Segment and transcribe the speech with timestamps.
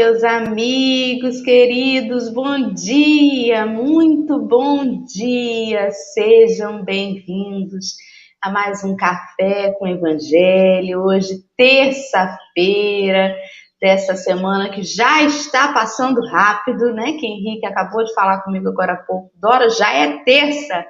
[0.00, 7.96] meus amigos queridos, bom dia, muito bom dia, sejam bem-vindos
[8.40, 11.02] a mais um Café com Evangelho.
[11.02, 13.36] Hoje, terça-feira
[13.78, 17.18] dessa semana que já está passando rápido, né?
[17.20, 19.30] Que Henrique acabou de falar comigo agora há pouco.
[19.34, 20.82] Dora, já é terça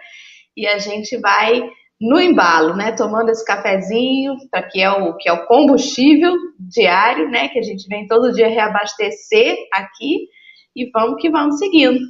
[0.56, 1.68] e a gente vai
[2.00, 2.92] no embalo, né?
[2.92, 4.34] Tomando esse cafezinho,
[4.72, 7.48] que é o que é o combustível diário, né?
[7.48, 10.28] Que a gente vem todo dia reabastecer aqui
[10.74, 12.00] e vamos que vamos seguindo.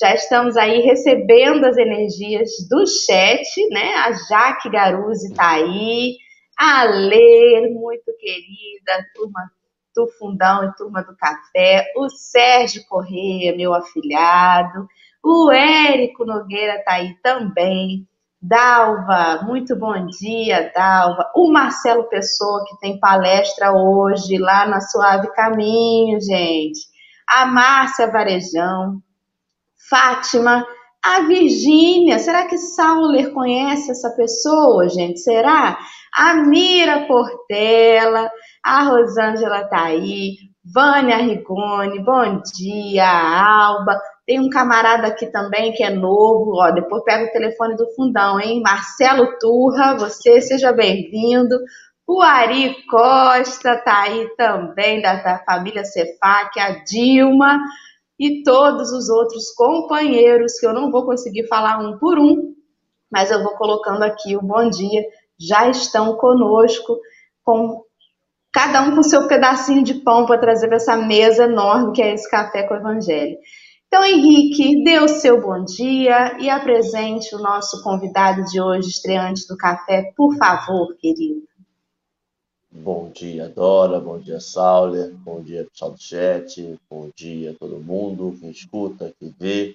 [0.00, 3.94] Já estamos aí recebendo as energias do chat, né?
[3.94, 6.16] A Jaque Garuzzi está aí,
[6.56, 9.50] a Lê, muito querida, turma
[9.94, 14.86] do Fundão e turma do Café, o Sérgio Correia, meu afilhado,
[15.24, 18.06] o Érico Nogueira está aí também,
[18.40, 21.28] Dalva, muito bom dia, Dalva.
[21.34, 26.78] O Marcelo Pessoa, que tem palestra hoje lá na Suave Caminho, gente.
[27.28, 29.02] A Márcia Varejão,
[29.90, 30.64] Fátima,
[31.04, 35.18] a Virgínia, será que Sauler conhece essa pessoa, gente?
[35.18, 35.76] Será?
[36.14, 38.30] A Mira Portela,
[38.64, 40.36] a Rosângela tá aí,
[40.72, 44.00] Vânia Rigoni, bom dia, Alba.
[44.28, 48.38] Tem um camarada aqui também que é novo, ó, depois pega o telefone do fundão,
[48.38, 48.60] hein?
[48.60, 51.58] Marcelo Turra, você seja bem-vindo.
[52.06, 57.58] O Ari Costa tá aí também, da, da família Cefac, a Dilma
[58.18, 62.52] e todos os outros companheiros que eu não vou conseguir falar um por um,
[63.10, 65.04] mas eu vou colocando aqui o bom dia,
[65.40, 66.98] já estão conosco,
[67.42, 67.82] com
[68.52, 72.12] cada um com seu pedacinho de pão para trazer para essa mesa enorme que é
[72.12, 73.38] esse café com o Evangelho.
[73.88, 79.48] Então, Henrique, dê o seu bom dia e apresente o nosso convidado de hoje, estreante
[79.48, 81.42] do café, por favor, querido.
[82.70, 83.98] Bom dia, Dora.
[83.98, 85.14] Bom dia, Sauler.
[85.14, 86.78] Bom dia, pessoal do chat.
[86.90, 89.74] Bom dia, todo mundo, quem escuta, quem vê.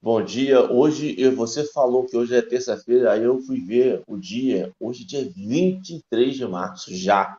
[0.00, 0.72] Bom dia.
[0.72, 4.72] Hoje, você falou que hoje é terça-feira, aí eu fui ver o dia.
[4.78, 7.36] Hoje, dia 23 de março, já.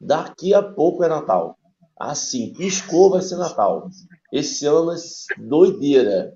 [0.00, 1.58] Daqui a pouco é Natal.
[1.98, 3.90] Assim, piscou, vai ser Natal.
[4.32, 4.96] Esse ano é
[5.38, 6.32] doideira.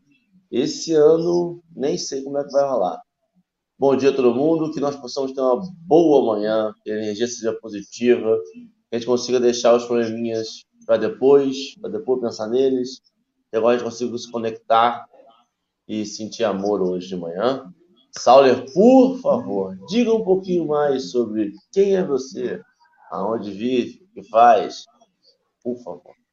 [0.52, 3.00] Esse ano, nem sei como é que vai rolar.
[3.78, 7.26] Bom dia a todo mundo, que nós possamos ter uma boa manhã, que a energia
[7.26, 13.00] seja positiva, que a gente consiga deixar os probleminhas para depois, para depois pensar neles,
[13.50, 15.06] que agora a gente consiga se conectar
[15.88, 17.72] e sentir amor hoje de manhã.
[18.18, 22.60] Sauler, por favor, diga um pouquinho mais sobre quem é você,
[23.10, 24.84] aonde vive, o que faz,
[25.62, 26.25] por favor.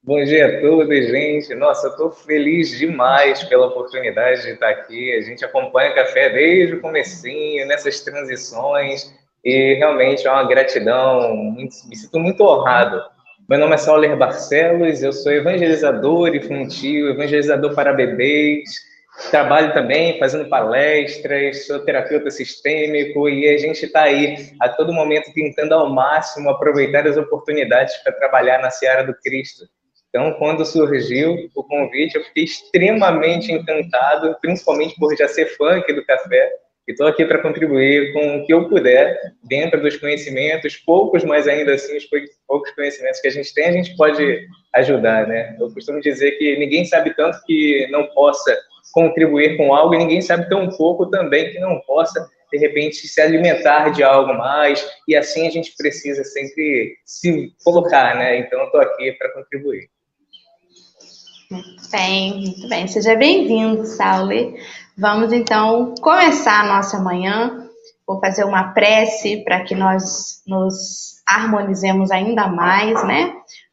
[0.00, 1.54] Bom dia a todos, gente.
[1.56, 5.12] Nossa, eu estou feliz demais pela oportunidade de estar aqui.
[5.12, 9.12] A gente acompanha o café desde o comecinho, nessas transições,
[9.44, 13.02] e realmente é uma gratidão, me sinto muito honrado.
[13.48, 18.70] Meu nome é Sauler Barcelos, eu sou evangelizador infantil, evangelizador para bebês,
[19.30, 25.32] trabalho também fazendo palestras, sou terapeuta sistêmico e a gente está aí a todo momento
[25.34, 29.66] tentando ao máximo aproveitar as oportunidades para trabalhar na seara do Cristo.
[30.08, 35.92] Então, quando surgiu o convite, eu fiquei extremamente encantado, principalmente por já ser fã aqui
[35.92, 36.50] do café.
[36.86, 41.46] E estou aqui para contribuir com o que eu puder, dentro dos conhecimentos, poucos, mas
[41.46, 42.08] ainda assim, os
[42.46, 45.54] poucos conhecimentos que a gente tem, a gente pode ajudar, né?
[45.60, 48.56] Eu costumo dizer que ninguém sabe tanto que não possa
[48.94, 53.20] contribuir com algo, e ninguém sabe tão pouco também que não possa, de repente, se
[53.20, 58.38] alimentar de algo mais, e assim a gente precisa sempre se colocar, né?
[58.38, 59.90] Então, estou aqui para contribuir.
[61.50, 62.86] Muito bem, muito bem.
[62.86, 64.52] Seja bem-vindo, Sauler.
[64.98, 67.70] Vamos então começar a nossa manhã.
[68.06, 73.32] Vou fazer uma prece para que nós nos harmonizemos ainda mais, né?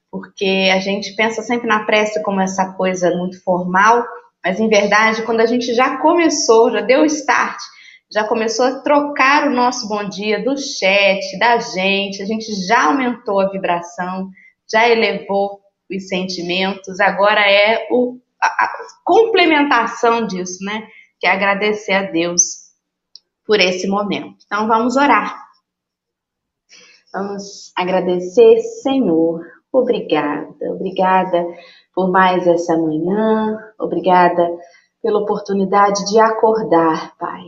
[0.10, 4.06] Porque a gente pensa sempre na prece como essa coisa muito formal,
[4.42, 7.60] mas em verdade, quando a gente já começou, já deu o start,
[8.10, 12.86] já começou a trocar o nosso bom dia do chat, da gente, a gente já
[12.86, 14.30] aumentou a vibração,
[14.72, 18.72] já elevou os sentimentos, agora é o, a, a
[19.04, 20.88] complementação disso, né?
[21.20, 22.66] Que é agradecer a Deus
[23.46, 24.38] por esse momento.
[24.46, 25.36] Então vamos orar.
[27.14, 29.42] Vamos agradecer, Senhor.
[29.72, 31.46] Obrigada, obrigada
[31.94, 34.50] por mais essa manhã, obrigada
[35.02, 37.44] pela oportunidade de acordar, Pai,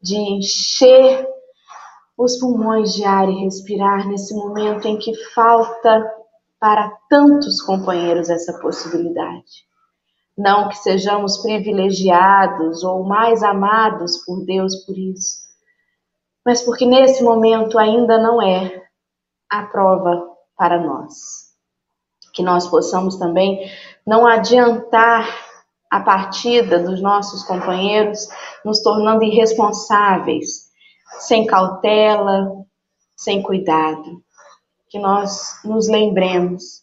[0.00, 1.26] de encher
[2.16, 6.15] os pulmões de ar e respirar nesse momento em que falta
[6.58, 9.66] para tantos companheiros essa possibilidade.
[10.36, 15.46] Não que sejamos privilegiados ou mais amados por Deus por isso,
[16.44, 18.84] mas porque nesse momento ainda não é
[19.50, 21.46] a prova para nós.
[22.32, 23.70] que nós possamos também
[24.06, 25.26] não adiantar
[25.90, 28.28] a partida dos nossos companheiros,
[28.62, 30.70] nos tornando irresponsáveis,
[31.20, 32.66] sem cautela,
[33.16, 34.22] sem cuidado.
[34.96, 36.82] Que nós nos lembremos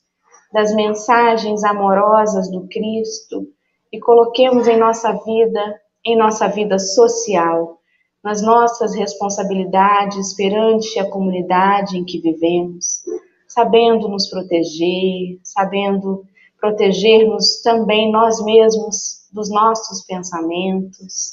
[0.54, 3.48] das mensagens amorosas do Cristo
[3.92, 7.80] e coloquemos em nossa vida, em nossa vida social,
[8.24, 13.02] nas nossas responsabilidades perante a comunidade em que vivemos,
[13.48, 16.24] sabendo nos proteger, sabendo
[16.62, 21.32] proteger-nos também nós mesmos dos nossos pensamentos,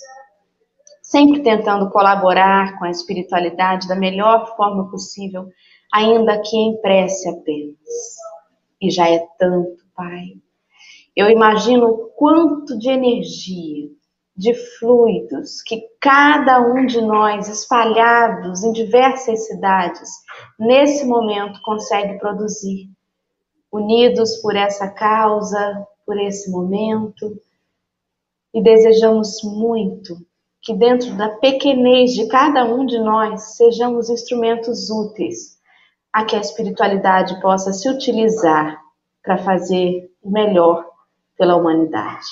[1.03, 5.47] sempre tentando colaborar com a espiritualidade da melhor forma possível,
[5.93, 7.77] ainda que em prece apenas.
[8.81, 10.35] E já é tanto, Pai.
[11.15, 13.91] Eu imagino o quanto de energia,
[14.37, 20.09] de fluidos que cada um de nós, espalhados em diversas cidades,
[20.59, 22.89] nesse momento consegue produzir
[23.71, 27.39] unidos por essa causa, por esse momento,
[28.55, 30.17] e desejamos muito
[30.63, 35.60] que dentro da pequenez de cada um de nós sejamos instrumentos úteis
[36.13, 38.81] a que a espiritualidade possa se utilizar
[39.23, 40.85] para fazer o melhor
[41.37, 42.29] pela humanidade.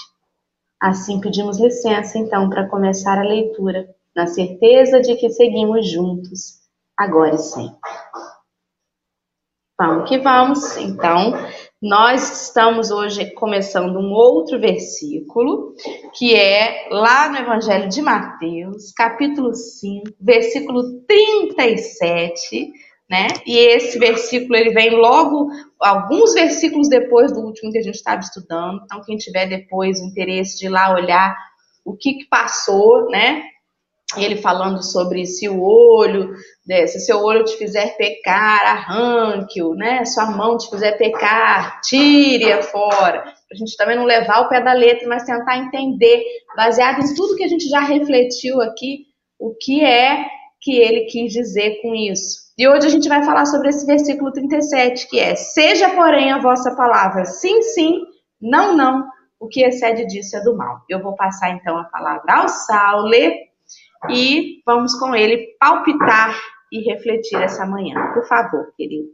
[0.80, 6.58] Assim pedimos licença então para começar a leitura, na certeza de que seguimos juntos,
[6.96, 7.78] agora e sempre.
[9.80, 10.76] Vamos que vamos.
[10.76, 11.34] Então,
[11.80, 15.72] nós estamos hoje começando um outro versículo,
[16.14, 22.72] que é lá no Evangelho de Mateus, capítulo 5, versículo 37,
[23.08, 23.28] né?
[23.46, 25.50] E esse versículo ele vem logo
[25.80, 28.82] alguns versículos depois do último que a gente estava estudando.
[28.84, 31.34] Então, quem tiver depois o interesse de ir lá olhar
[31.84, 33.42] o que, que passou, né?
[34.16, 36.34] Ele falando sobre se o olho,
[36.66, 40.04] né, se seu olho te fizer pecar, arranque-o, né?
[40.04, 43.24] Sua mão te fizer pecar, tire-a fora.
[43.50, 46.22] A gente também não levar o pé da letra, mas tentar entender,
[46.56, 49.06] baseado em tudo que a gente já refletiu aqui,
[49.38, 50.26] o que é
[50.60, 52.48] que ele quis dizer com isso.
[52.58, 56.38] E hoje a gente vai falar sobre esse versículo 37, que é: Seja, porém, a
[56.38, 58.04] vossa palavra sim, sim,
[58.40, 59.06] não, não,
[59.38, 60.80] o que excede disso é do mal.
[60.88, 63.48] Eu vou passar então a palavra ao Saule
[64.10, 66.36] e vamos com ele palpitar
[66.72, 68.12] e refletir essa manhã.
[68.12, 69.08] Por favor, querido.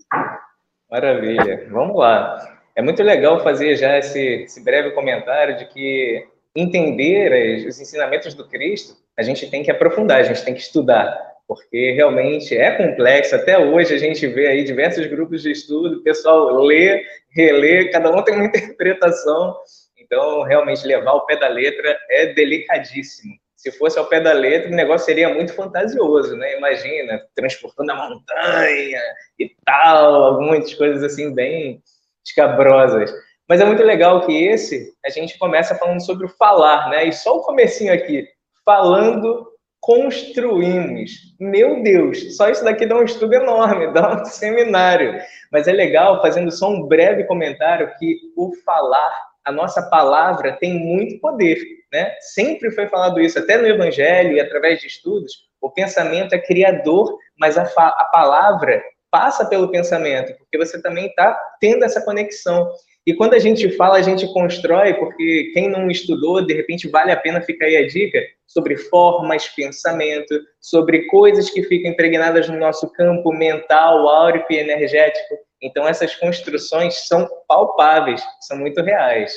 [0.90, 1.68] Maravilha.
[1.70, 2.58] Vamos lá.
[2.74, 6.26] É muito legal fazer já esse, esse breve comentário de que
[6.56, 11.33] entender os ensinamentos do Cristo, a gente tem que aprofundar, a gente tem que estudar,
[11.46, 13.34] porque realmente é complexo.
[13.34, 18.10] Até hoje a gente vê aí diversos grupos de estudo, o pessoal lê, relê, cada
[18.10, 19.56] um tem uma interpretação.
[19.98, 24.70] Então, realmente levar o pé da letra é delicadíssimo se fosse ao pé da letra,
[24.70, 26.58] o negócio seria muito fantasioso, né?
[26.58, 29.00] Imagina, transportando a montanha
[29.38, 31.82] e tal, muitas coisas assim bem
[32.22, 33.10] escabrosas.
[33.48, 37.06] Mas é muito legal que esse, a gente começa falando sobre o falar, né?
[37.06, 38.28] E só o comecinho aqui,
[38.66, 39.50] falando
[39.84, 41.10] construímos.
[41.38, 45.20] Meu Deus, só isso daqui dá um estudo enorme, dá um seminário.
[45.52, 49.14] Mas é legal, fazendo só um breve comentário, que o falar,
[49.44, 51.58] a nossa palavra tem muito poder.
[51.92, 52.14] Né?
[52.20, 55.50] Sempre foi falado isso, até no Evangelho e através de estudos.
[55.60, 61.38] O pensamento é criador, mas a, a palavra passa pelo pensamento, porque você também está
[61.60, 62.70] tendo essa conexão.
[63.06, 67.12] E quando a gente fala, a gente constrói, porque quem não estudou, de repente vale
[67.12, 72.58] a pena ficar aí a dica sobre formas, pensamento, sobre coisas que ficam impregnadas no
[72.58, 75.36] nosso campo mental, áurico e energético.
[75.62, 79.34] Então, essas construções são palpáveis, são muito reais.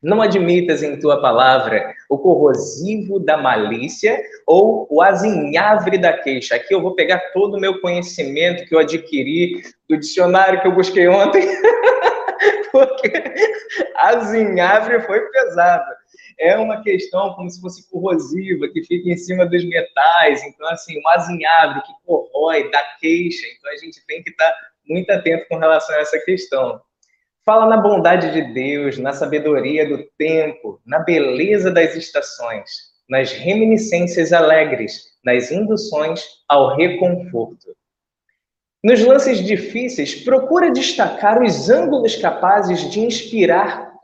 [0.00, 6.54] Não admitas em tua palavra o corrosivo da malícia ou o azinhavre da queixa.
[6.54, 10.74] Aqui eu vou pegar todo o meu conhecimento que eu adquiri do dicionário que eu
[10.74, 11.42] busquei ontem,
[12.76, 13.10] porque
[13.96, 15.90] azinhavre foi pesado.
[16.38, 20.42] É uma questão como se fosse corrosiva, que fica em cima dos metais.
[20.44, 23.46] Então, assim, um azinhavre que corrói, dá queixa.
[23.56, 24.52] Então, a gente tem que estar
[24.86, 26.80] muito atento com relação a essa questão.
[27.44, 32.68] Fala na bondade de Deus, na sabedoria do tempo, na beleza das estações,
[33.08, 37.74] nas reminiscências alegres, nas induções ao reconforto.
[38.86, 43.94] Nos lances difíceis, procura destacar os ângulos capazes de inspirar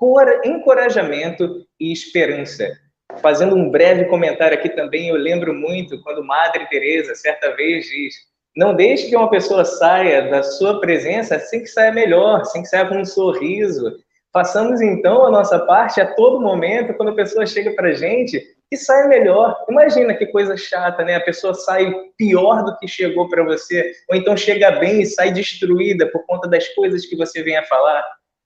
[0.44, 2.68] encorajamento e esperança.
[3.20, 8.12] Fazendo um breve comentário aqui também, eu lembro muito quando Madre Teresa certa vez diz:
[8.56, 12.68] não deixe que uma pessoa saia da sua presença sem que saia melhor, sem que
[12.68, 13.88] saia com um sorriso.
[14.32, 18.42] Façamos então a nossa parte a todo momento, quando a pessoa chega para a gente,
[18.72, 19.54] e saia melhor.
[19.68, 21.16] Imagina que coisa chata, né?
[21.16, 25.30] A pessoa sai pior do que chegou para você, ou então chega bem e sai
[25.30, 28.02] destruída por conta das coisas que você vem a falar.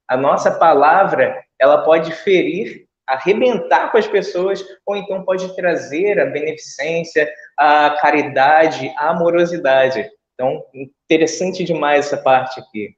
[0.09, 6.27] A nossa palavra, ela pode ferir, arrebentar com as pessoas, ou então pode trazer a
[6.27, 10.11] beneficência, a caridade, a amorosidade.
[10.35, 10.61] Então,
[11.09, 12.97] interessante demais essa parte aqui.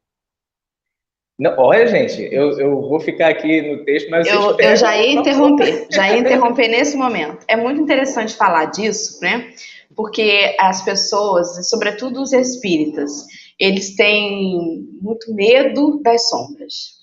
[1.38, 5.12] Não, olha, gente, eu, eu vou ficar aqui no texto, mas eu, eu já ia
[5.12, 7.44] interromper, já ia interromper nesse momento.
[7.46, 9.48] É muito interessante falar disso, né?
[9.94, 13.24] Porque as pessoas, sobretudo os espíritas,
[13.58, 16.98] eles têm muito medo das sombras,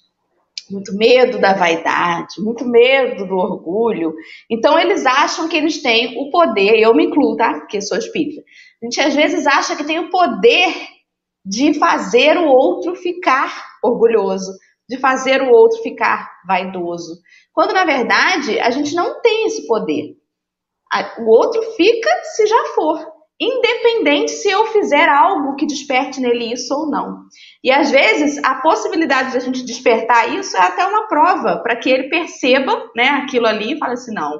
[0.70, 4.14] muito medo da vaidade, muito medo do orgulho.
[4.50, 7.54] Então eles acham que eles têm o poder, eu me incluo, tá?
[7.54, 8.44] Porque sou espírita.
[8.82, 10.74] A gente às vezes acha que tem o poder
[11.46, 14.52] de fazer o outro ficar orgulhoso,
[14.90, 17.20] de fazer o outro ficar vaidoso.
[17.54, 20.16] Quando na verdade a gente não tem esse poder.
[21.20, 23.06] O outro fica se já for,
[23.40, 27.24] independente se eu fizer algo que desperte nele isso ou não.
[27.64, 31.76] E às vezes a possibilidade de a gente despertar isso é até uma prova para
[31.76, 34.34] que ele perceba, né, aquilo ali e fale assim, não,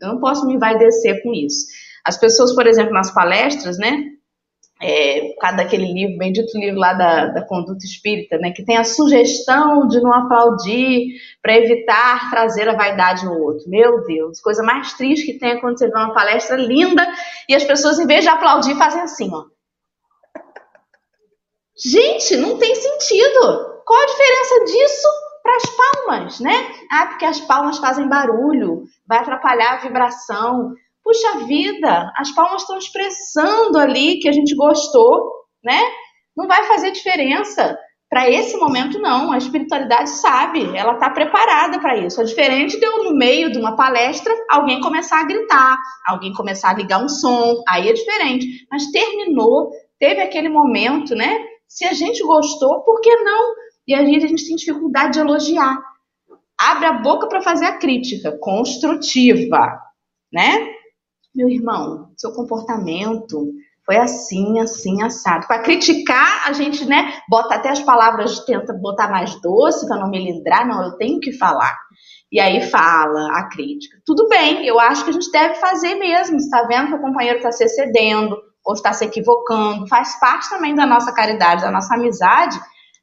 [0.00, 1.66] eu não posso me envaidecer com isso.
[2.04, 4.04] As pessoas, por exemplo, nas palestras, né,
[4.80, 8.76] é, por causa daquele livro, bendito livro lá da, da conduta espírita, né, que tem
[8.76, 13.68] a sugestão de não aplaudir para evitar trazer a vaidade no outro.
[13.68, 17.06] Meu Deus, coisa mais triste que tem é quando você vê uma palestra linda
[17.48, 19.44] e as pessoas, em vez de aplaudir, fazem assim, ó.
[21.78, 23.82] Gente, não tem sentido.
[23.84, 25.08] Qual a diferença disso
[25.42, 26.74] para as palmas, né?
[26.90, 30.74] Ah, porque as palmas fazem barulho, vai atrapalhar a vibração.
[31.06, 35.30] Puxa vida, as palmas estão expressando ali que a gente gostou,
[35.62, 35.80] né?
[36.36, 37.78] Não vai fazer diferença.
[38.10, 39.30] Para esse momento, não.
[39.30, 42.20] A espiritualidade sabe, ela está preparada para isso.
[42.20, 46.70] É diferente de eu, no meio de uma palestra, alguém começar a gritar, alguém começar
[46.70, 48.66] a ligar um som, aí é diferente.
[48.68, 49.70] Mas terminou,
[50.00, 51.38] teve aquele momento, né?
[51.68, 53.54] Se a gente gostou, por que não?
[53.86, 55.80] E a gente, a gente tem dificuldade de elogiar.
[56.58, 59.78] Abre a boca para fazer a crítica construtiva,
[60.32, 60.74] né?
[61.36, 63.52] Meu irmão, seu comportamento
[63.84, 65.46] foi assim, assim, assado.
[65.46, 70.10] Para criticar, a gente, né, bota até as palavras, tenta botar mais doce para não
[70.10, 71.78] me lindrar, não, eu tenho que falar.
[72.32, 73.98] E aí fala a crítica.
[74.04, 76.36] Tudo bem, eu acho que a gente deve fazer mesmo.
[76.36, 79.86] Está vendo que o companheiro está se excedendo ou está se equivocando?
[79.86, 82.58] Faz parte também da nossa caridade, da nossa amizade,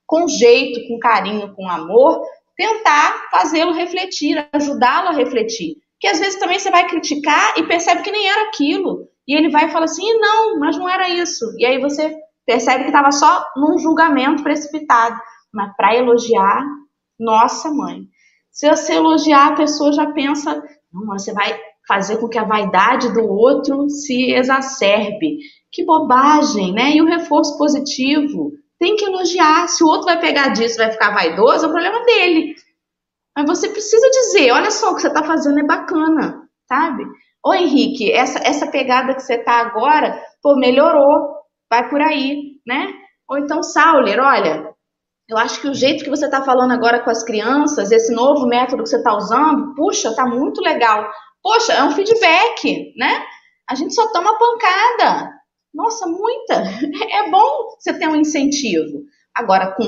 [0.05, 2.21] com jeito, com carinho, com amor,
[2.57, 8.01] tentar fazê-lo refletir, ajudá-lo a refletir que às vezes também você vai criticar e percebe
[8.01, 9.07] que nem era aquilo.
[9.25, 11.45] E ele vai e fala assim: não, mas não era isso.
[11.57, 12.13] E aí você
[12.45, 15.15] percebe que estava só num julgamento precipitado.
[15.53, 16.61] Mas para elogiar,
[17.17, 18.01] nossa mãe.
[18.51, 21.57] Se você elogiar, a pessoa já pensa: não, você vai
[21.87, 25.37] fazer com que a vaidade do outro se exacerbe.
[25.71, 26.91] Que bobagem, né?
[26.91, 28.51] E o reforço positivo?
[28.77, 29.69] Tem que elogiar.
[29.69, 32.55] Se o outro vai pegar disso vai ficar vaidoso, é o problema dele.
[33.35, 37.03] Mas você precisa dizer, olha só, o que você está fazendo é bacana, sabe?
[37.45, 41.35] Ô Henrique, essa, essa pegada que você está agora, pô, melhorou,
[41.69, 42.93] vai por aí, né?
[43.27, 44.73] Ou então, Sauler, olha,
[45.27, 48.45] eu acho que o jeito que você está falando agora com as crianças, esse novo
[48.45, 51.09] método que você está usando, puxa, tá muito legal.
[51.41, 53.25] Poxa, é um feedback, né?
[53.69, 55.31] A gente só toma pancada.
[55.73, 56.63] Nossa, muita.
[57.09, 59.03] É bom você ter um incentivo.
[59.35, 59.83] Agora, com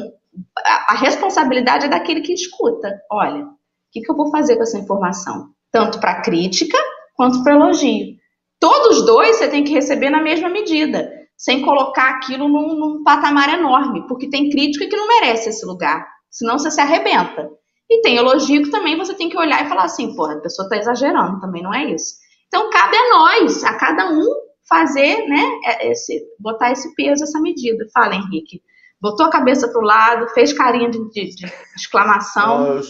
[0.65, 3.01] a, responsabilidade é daquele que escuta.
[3.12, 3.50] Olha, o
[3.92, 5.50] que, que eu vou fazer com essa informação?
[5.72, 6.77] Tanto para crítica
[7.15, 8.15] quanto para elogio.
[8.60, 13.54] Todos dois você tem que receber na mesma medida, sem colocar aquilo num, num patamar
[13.54, 17.50] enorme, porque tem crítica que não merece esse lugar, senão você se arrebenta.
[17.89, 20.65] E tem elogio que também você tem que olhar e falar assim, porra, a pessoa
[20.65, 22.15] está exagerando, também não é isso.
[22.48, 24.25] Então cabe a nós, a cada um,
[24.68, 27.86] fazer, né, é, esse, botar esse peso, essa medida.
[27.94, 28.62] Fala, Henrique
[29.02, 32.66] botou a cabeça para o lado, fez carinha de, de, de exclamação.
[32.66, 32.82] Eu,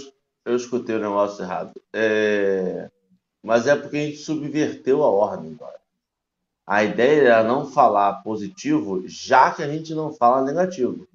[0.45, 1.73] eu, escutei o negócio errado.
[1.93, 2.89] É...
[3.43, 5.75] Mas é porque a gente subverteu a ordem agora.
[6.67, 11.07] A ideia era não falar positivo, já que a gente não fala negativo.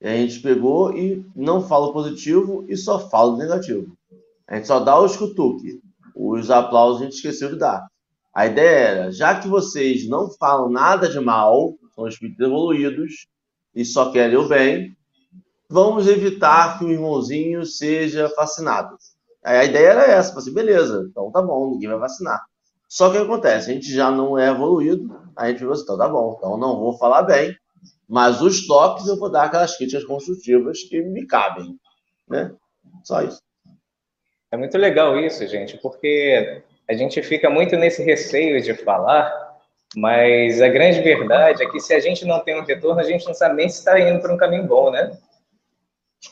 [0.00, 3.96] E a gente pegou e não fala positivo e só fala negativo.
[4.46, 5.80] A gente só dá os cutuque.
[6.14, 7.86] Os aplausos a gente esqueceu de dar.
[8.34, 13.26] A ideia era, já que vocês não falam nada de mal, são espíritos evoluídos,
[13.74, 14.96] e só querem o bem,
[15.68, 18.96] vamos evitar que o irmãozinho seja fascinado.
[19.42, 22.40] Aí a ideia era essa, assim, beleza, então tá bom, ninguém vai vacinar.
[22.88, 23.70] Só que acontece?
[23.70, 26.78] A gente já não é evoluído, a gente falou assim, então tá bom, então não
[26.78, 27.56] vou falar bem,
[28.06, 31.78] mas os toques eu vou dar aquelas críticas construtivas que me cabem,
[32.28, 32.54] né?
[33.02, 33.40] Só isso.
[34.50, 39.51] É muito legal isso, gente, porque a gente fica muito nesse receio de falar
[39.96, 43.26] mas a grande verdade é que se a gente não tem um retorno, a gente
[43.26, 45.12] não sabe nem se está indo para um caminho bom, né?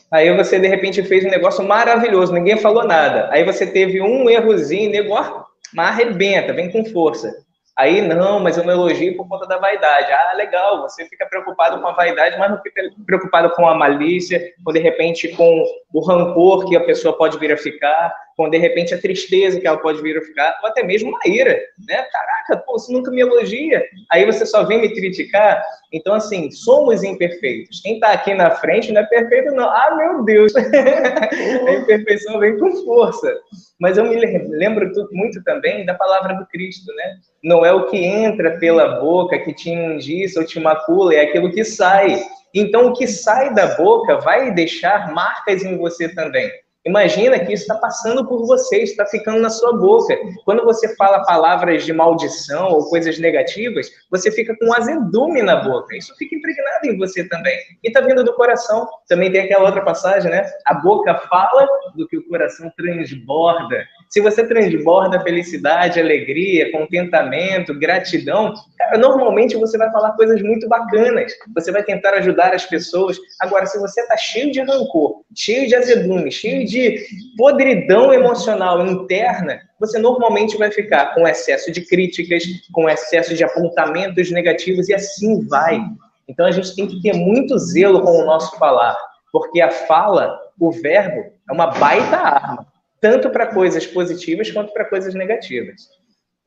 [0.09, 3.27] Aí você, de repente, fez um negócio maravilhoso, ninguém falou nada.
[3.31, 7.43] Aí você teve um errozinho, negócio, mas arrebenta, vem com força.
[7.77, 10.11] Aí, não, mas eu não elogio por conta da vaidade.
[10.11, 14.41] Ah, legal, você fica preocupado com a vaidade, mas não fica preocupado com a malícia,
[14.65, 15.63] ou de repente com
[15.93, 19.65] o rancor que a pessoa pode vir a ficar, com de repente a tristeza que
[19.65, 22.03] ela pode vir a ficar, ou até mesmo uma ira, né?
[22.11, 25.63] Caraca, pô, você nunca me elogia, aí você só vem me criticar.
[25.93, 27.81] Então, assim, somos imperfeitos.
[27.81, 29.69] Quem está aqui na frente não é perfeito, não.
[29.69, 30.53] Ah, meu Deus!
[30.55, 33.33] a imperfeição vem com força.
[33.79, 37.17] Mas eu me lembro muito também da palavra do Cristo, né?
[37.43, 41.51] Não é o que entra pela boca que te indiça ou te macula, é aquilo
[41.51, 42.21] que sai.
[42.53, 46.51] Então, o que sai da boca vai deixar marcas em você também.
[46.83, 50.17] Imagina que isso está passando por você, está ficando na sua boca.
[50.45, 55.95] Quando você fala palavras de maldição ou coisas negativas, você fica com azedume na boca.
[55.95, 57.55] Isso fica impregnado em você também.
[57.83, 58.87] E está vindo do coração.
[59.07, 60.43] Também tem aquela outra passagem, né?
[60.65, 63.85] A boca fala do que o coração transborda.
[64.11, 68.53] Se você transborda felicidade, alegria, contentamento, gratidão,
[68.99, 71.31] normalmente você vai falar coisas muito bacanas.
[71.55, 73.17] Você vai tentar ajudar as pessoas.
[73.39, 77.05] Agora, se você está cheio de rancor, cheio de azedume, cheio de
[77.37, 84.29] podridão emocional interna, você normalmente vai ficar com excesso de críticas, com excesso de apontamentos
[84.29, 85.79] negativos e assim vai.
[86.27, 88.97] Então a gente tem que ter muito zelo com o nosso falar,
[89.31, 92.70] porque a fala, o verbo, é uma baita arma
[93.01, 95.89] tanto para coisas positivas quanto para coisas negativas.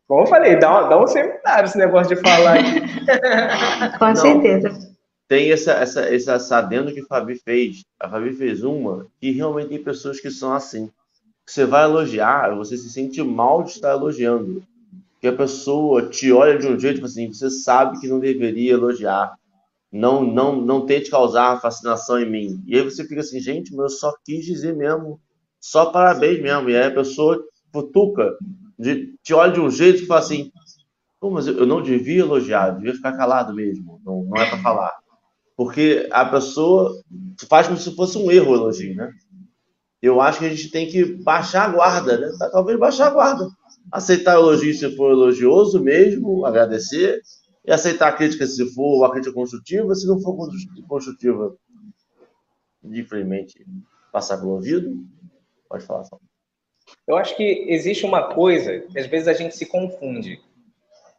[0.07, 2.59] Como eu falei, dá, dá um seminário esse negócio de falar.
[3.99, 4.95] Com Não, certeza.
[5.27, 7.83] Tem essa, essa, esse assadendo que a Fabi fez.
[7.99, 10.91] A Fabi fez uma que realmente tem pessoas que são assim.
[11.47, 14.63] Você vai elogiar, você se sente mal de estar elogiando.
[15.21, 18.75] Que a pessoa te olha de um jeito tipo assim, você sabe que não deveria
[18.75, 19.35] elogiar.
[19.91, 22.63] Não, não, não tente causar fascinação em mim.
[22.67, 25.19] E aí você fica assim, gente, mas eu só quis dizer mesmo
[25.65, 26.69] só parabéns mesmo.
[26.69, 28.37] E aí a pessoa futuca,
[28.79, 30.53] de, te olha de um jeito que fala assim:
[31.19, 34.61] Pô, mas eu não devia elogiar, eu devia ficar calado mesmo, não, não é para
[34.61, 34.93] falar.
[35.57, 36.93] Porque a pessoa
[37.49, 39.11] faz como se fosse um erro o elogio, né?
[40.03, 42.31] Eu acho que a gente tem que baixar a guarda, né?
[42.53, 43.49] Talvez baixar a guarda.
[43.91, 47.23] Aceitar o elogio se for elogioso mesmo, agradecer,
[47.65, 50.37] e aceitar a crítica se for uma crítica construtiva, se não for
[50.87, 51.57] construtiva,
[52.85, 53.65] infelizmente,
[54.13, 54.95] passar pelo ouvido
[55.75, 56.05] Pode falar.
[57.07, 60.41] Eu acho que existe uma coisa que às vezes a gente se confunde.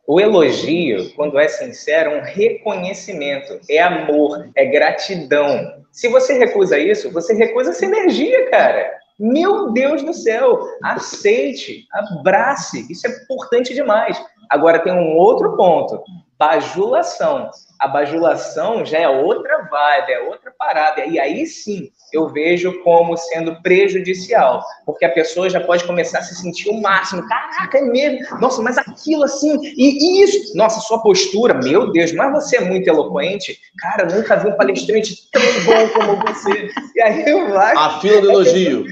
[0.07, 5.83] O elogio, quando é sincero, é um reconhecimento, é amor, é gratidão.
[5.91, 8.97] Se você recusa isso, você recusa essa energia, cara.
[9.19, 14.21] Meu Deus do céu, aceite, abrace, isso é importante demais.
[14.49, 16.01] Agora tem um outro ponto,
[16.37, 17.49] bajulação.
[17.79, 21.05] A bajulação já é outra vibe, é outra parada.
[21.05, 26.21] E aí sim, eu vejo como sendo prejudicial, porque a pessoa já pode começar a
[26.21, 27.27] se sentir o máximo.
[27.27, 28.39] Caraca, é mesmo?
[28.39, 32.87] Nossa, mas aquilo assim, e isso, nossa, sua postura, meu Deus, mas você é muito
[32.87, 33.57] eloquente.
[33.79, 36.69] Cara, nunca vi um palestrante tão bom como você.
[36.95, 37.75] E aí eu vai.
[37.75, 38.85] A fila do elogio.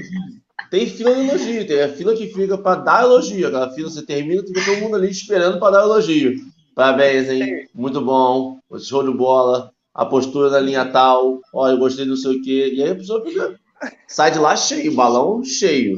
[0.70, 3.46] Tem fila de elogio, tem a fila que fica para dar elogio.
[3.46, 6.36] Aquela fila você termina, fica todo mundo ali esperando para dar elogio.
[6.74, 7.68] Parabéns, hein?
[7.74, 8.58] Muito bom.
[8.78, 12.72] Show de bola a postura da linha tal, olha, eu gostei do sei o quê.
[12.74, 13.54] E aí a pessoa fica,
[14.08, 15.96] sai de lá cheio, balão cheio.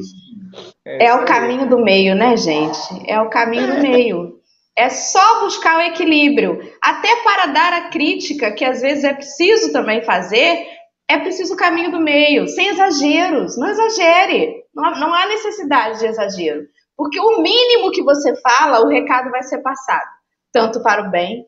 [0.85, 2.79] É o caminho do meio, né, gente?
[3.07, 4.37] É o caminho do meio.
[4.75, 6.59] É só buscar o equilíbrio.
[6.81, 10.67] Até para dar a crítica, que às vezes é preciso também fazer,
[11.09, 13.57] é preciso o caminho do meio, sem exageros.
[13.57, 14.56] Não exagere.
[14.77, 16.61] Não, não há necessidade de exagero.
[16.95, 20.07] Porque o mínimo que você fala, o recado vai ser passado.
[20.53, 21.45] Tanto para o bem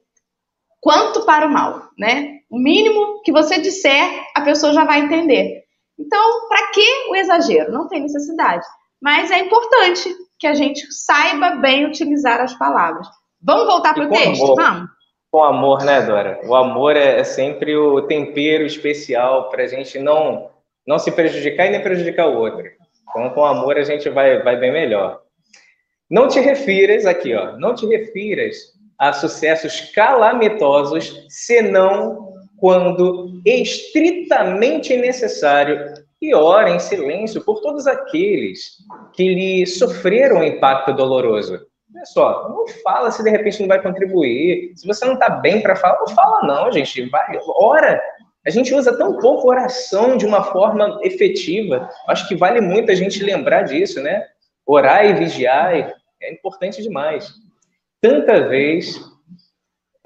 [0.82, 2.40] quanto para o mal, né?
[2.50, 5.64] O mínimo que você disser, a pessoa já vai entender.
[5.98, 7.72] Então, para que o exagero?
[7.72, 8.66] Não tem necessidade.
[9.02, 13.08] Mas é importante que a gente saiba bem utilizar as palavras.
[13.42, 14.44] Vamos voltar para o texto?
[14.44, 14.56] Amor.
[14.56, 14.90] Vamos.
[15.32, 16.40] Com amor, né, Dora?
[16.46, 20.50] O amor é, é sempre o tempero especial para a gente não,
[20.88, 22.79] não se prejudicar e nem prejudicar o outro.
[23.10, 25.22] Então, com amor, a gente vai, vai bem melhor.
[26.10, 28.56] Não te refiras, aqui, ó, não te refiras
[28.98, 38.78] a sucessos calamitosos, senão quando estritamente necessário, e ora em silêncio por todos aqueles
[39.14, 41.54] que lhe sofreram o impacto doloroso.
[41.96, 44.74] Olha só, não fala se de repente não vai contribuir.
[44.76, 47.10] Se você não está bem para falar, não fala não, gente.
[47.10, 48.00] Vai, ora.
[48.46, 51.90] A gente usa tão pouco oração de uma forma efetiva.
[52.08, 54.26] Acho que vale muito a gente lembrar disso, né?
[54.66, 57.34] Orar e vigiar é importante demais.
[58.02, 59.00] Tanta vez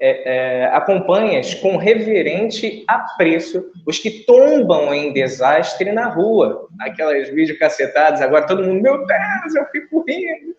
[0.00, 6.68] é, é, acompanhas com reverente apreço os que tombam em desastre na rua.
[6.80, 10.54] Aquelas vídeos cacetadas, agora todo mundo, meu Deus, eu fico rindo.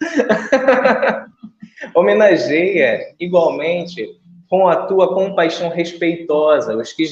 [1.93, 4.07] Homenageia igualmente
[4.55, 7.03] com a tua compaixão respeitosa os que,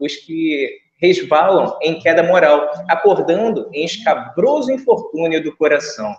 [0.00, 0.68] os que
[1.00, 6.12] resvalam em queda moral, acordando em escabroso infortúnio do coração.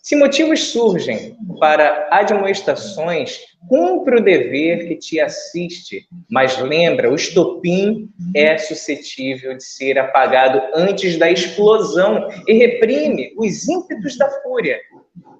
[0.00, 8.08] Se motivos surgem para admoestações, cumpre o dever que te assiste, mas lembra, o estopim
[8.36, 14.78] é suscetível de ser apagado antes da explosão e reprime os ímpetos da fúria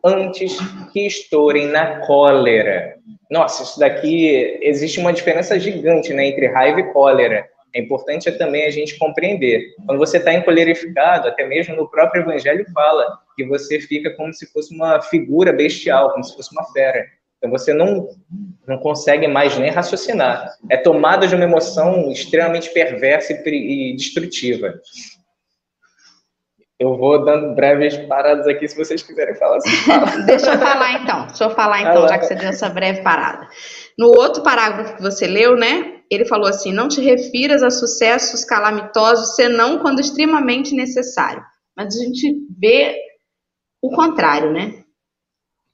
[0.05, 0.57] antes
[0.93, 2.97] que estourem na cólera.
[3.35, 7.45] Nossa, isso daqui existe uma diferença gigante né, entre raiva e cólera.
[7.75, 9.75] É importante também a gente compreender.
[9.85, 14.47] Quando você está encolerificado, até mesmo no próprio Evangelho fala que você fica como se
[14.53, 17.05] fosse uma figura bestial, como se fosse uma fera.
[17.39, 18.09] Então você não,
[18.69, 20.53] não consegue mais nem raciocinar.
[20.71, 24.81] É tomada de uma emoção extremamente perversa e, e destrutiva.
[26.79, 29.59] Eu vou dando breves paradas aqui, se vocês quiserem falar.
[29.59, 29.71] Assim,
[30.27, 31.27] Deixa eu falar então.
[31.27, 33.49] Deixa eu falar então, já que você deu essa breve parada.
[33.97, 36.01] No outro parágrafo que você leu, né?
[36.11, 41.43] Ele falou assim: não te refiras a sucessos calamitosos, senão quando extremamente necessário.
[41.77, 42.97] Mas a gente vê
[43.81, 44.85] o contrário, né?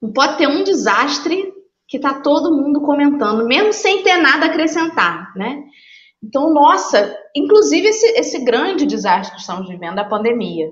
[0.03, 1.51] Não pode ter um desastre
[1.89, 5.63] que tá todo mundo comentando, mesmo sem ter nada a acrescentar, né?
[6.23, 10.71] Então, nossa, inclusive esse, esse grande desastre que estamos vivendo, a pandemia.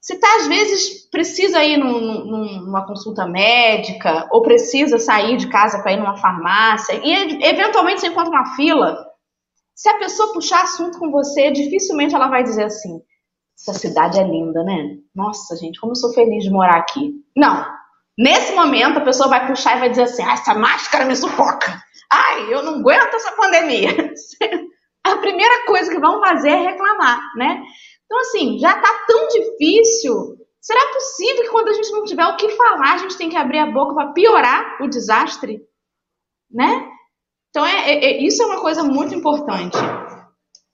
[0.00, 5.48] Você tá, às vezes, precisa ir num, num, numa consulta médica, ou precisa sair de
[5.48, 8.96] casa para ir numa farmácia, e eventualmente você encontra uma fila.
[9.74, 13.00] Se a pessoa puxar assunto com você, dificilmente ela vai dizer assim:
[13.58, 14.96] essa cidade é linda, né?
[15.14, 17.12] Nossa, gente, como eu sou feliz de morar aqui.
[17.36, 17.66] Não.
[18.16, 21.80] Nesse momento, a pessoa vai puxar e vai dizer assim: ah, essa máscara me sufoca.
[22.10, 23.90] Ai, eu não aguento essa pandemia.
[25.04, 27.62] a primeira coisa que vão fazer é reclamar, né?
[28.08, 29.67] Então, assim, já tá tão difícil.
[30.60, 33.36] Será possível que quando a gente não tiver o que falar, a gente tem que
[33.36, 35.60] abrir a boca para piorar o desastre?
[36.50, 36.88] Né?
[37.50, 39.76] Então, é, é, é, isso é uma coisa muito importante.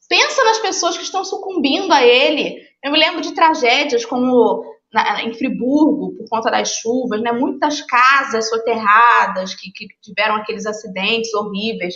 [0.08, 2.60] Pensa nas pessoas que estão sucumbindo a ele.
[2.82, 7.32] Eu me lembro de tragédias como na, em Friburgo, por conta das chuvas, né?
[7.32, 11.94] muitas casas soterradas que, que tiveram aqueles acidentes horríveis.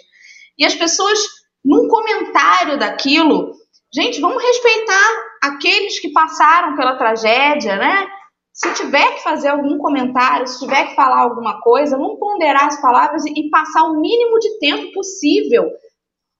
[0.58, 1.18] E as pessoas,
[1.64, 3.52] num comentário daquilo,
[3.92, 5.08] gente, vamos respeitar
[5.42, 8.06] aqueles que passaram pela tragédia, né?
[8.52, 12.80] Se tiver que fazer algum comentário, se tiver que falar alguma coisa, vamos ponderar as
[12.80, 15.70] palavras e, passar o mínimo de tempo possível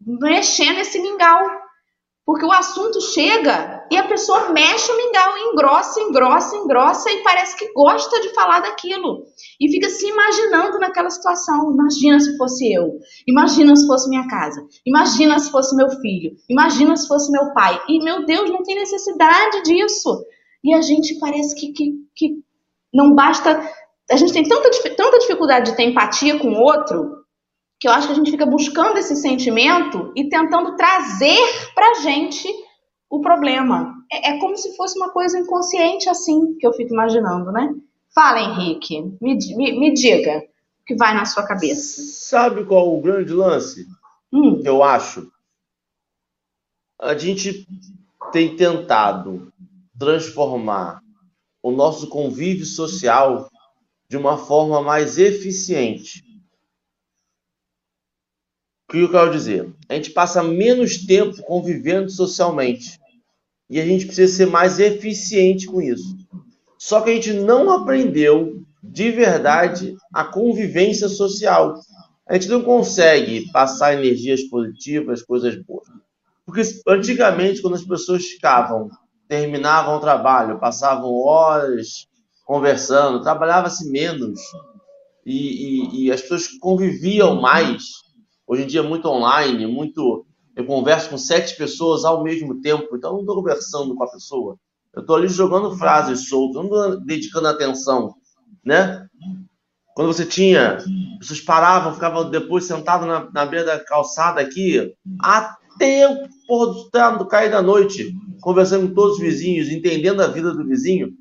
[0.00, 1.48] mexendo esse mingau.
[2.24, 7.56] Porque o assunto chega e a pessoa mexe o mingau, engrossa, engrossa, engrossa e parece
[7.56, 9.24] que gosta de falar daquilo.
[9.60, 11.72] E fica se imaginando naquela situação.
[11.72, 12.98] Imagina se fosse eu.
[13.26, 14.66] Imagina se fosse minha casa.
[14.84, 16.32] Imagina se fosse meu filho.
[16.48, 17.80] Imagina se fosse meu pai.
[17.88, 20.22] E, meu Deus, não tem necessidade disso.
[20.62, 22.34] E a gente parece que, que, que
[22.92, 23.60] não basta.
[24.10, 27.18] A gente tem tanta, tanta dificuldade de ter empatia com o outro
[27.80, 31.38] que eu acho que a gente fica buscando esse sentimento e tentando trazer
[31.74, 32.48] pra gente
[33.10, 33.94] o problema.
[34.10, 37.74] É, é, como se fosse uma coisa inconsciente assim que eu fico imaginando, né?
[38.14, 40.38] Fala, Henrique, me, me, me diga
[40.80, 42.02] o que vai na sua cabeça.
[42.02, 43.86] Sabe qual o grande lance
[44.32, 44.60] hum.
[44.64, 45.30] eu acho?
[47.00, 47.66] A gente
[48.32, 49.52] tem tentado
[49.98, 51.00] transformar
[51.62, 53.48] o nosso convívio social
[54.08, 56.24] de uma forma mais eficiente.
[58.88, 59.70] O que eu quero dizer?
[59.88, 62.97] A gente passa menos tempo convivendo socialmente.
[63.68, 66.16] E a gente precisa ser mais eficiente com isso.
[66.78, 71.74] Só que a gente não aprendeu de verdade a convivência social.
[72.26, 75.88] A gente não consegue passar energias positivas, coisas boas.
[76.46, 78.88] Porque antigamente, quando as pessoas ficavam,
[79.26, 82.06] terminavam o trabalho, passavam horas
[82.46, 84.40] conversando, trabalhava-se menos
[85.26, 87.82] e, e, e as pessoas conviviam mais
[88.48, 90.24] Hoje em dia é muito online, muito.
[90.58, 94.10] Eu converso com sete pessoas ao mesmo tempo, então eu não estou conversando com a
[94.10, 94.56] pessoa.
[94.92, 98.12] Eu estou ali jogando frases soltas, não dedicando atenção,
[98.64, 99.06] né?
[99.94, 100.78] Quando você tinha,
[101.20, 107.18] pessoas paravam, ficavam depois sentados na, na beira da calçada aqui, até o pôr do,
[107.18, 111.12] do cair da noite, conversando com todos os vizinhos, entendendo a vida do vizinho.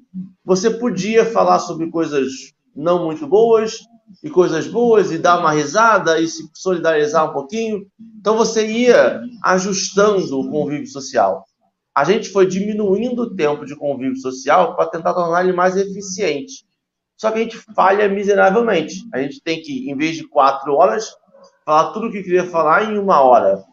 [0.44, 2.32] Você podia falar sobre coisas
[2.76, 3.82] não muito boas,
[4.24, 7.86] e coisas boas e dar uma risada e se solidarizar um pouquinho.
[8.20, 11.46] Então você ia ajustando o convívio social.
[11.94, 16.66] A gente foi diminuindo o tempo de convívio social para tentar tornar ele mais eficiente.
[17.18, 19.04] Só que a gente falha miseravelmente.
[19.12, 21.10] A gente tem que, em vez de quatro horas,
[21.66, 23.64] falar tudo o que queria falar em uma hora.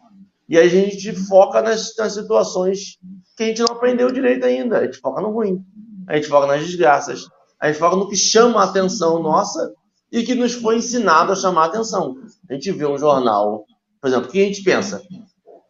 [0.49, 2.97] E aí a gente foca nas, nas situações
[3.37, 4.79] que a gente não aprendeu direito ainda.
[4.79, 5.63] A gente foca no ruim.
[6.07, 7.27] A gente foca nas desgraças.
[7.59, 9.71] A gente foca no que chama a atenção nossa
[10.15, 12.15] e que nos foi ensinado a chamar a atenção.
[12.49, 13.65] A gente vê um jornal,
[14.01, 15.01] por exemplo, o que a gente pensa?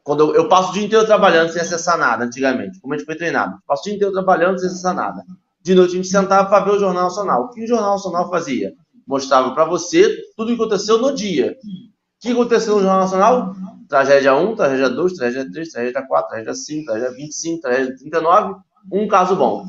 [0.03, 3.07] Quando eu, eu passo o dia inteiro trabalhando sem acessar nada, antigamente, como a gente
[3.07, 5.23] foi treinado, passo o dia inteiro trabalhando sem acessar nada.
[5.63, 7.45] De noite a gente sentava para ver o Jornal Nacional.
[7.45, 8.71] O que o Jornal Nacional fazia?
[9.07, 11.55] Mostrava para você tudo o que aconteceu no dia.
[11.63, 13.55] O que aconteceu no Jornal Nacional?
[13.89, 18.55] Tragédia 1, tragédia 2, tragédia 3, tragédia 4, tragédia 5, tragédia 25, tragédia 39,
[18.91, 19.65] um caso bom.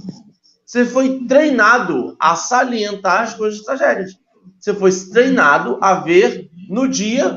[0.67, 4.19] Você foi treinado a salientar as coisas tragédias.
[4.59, 7.37] Você foi treinado a ver no dia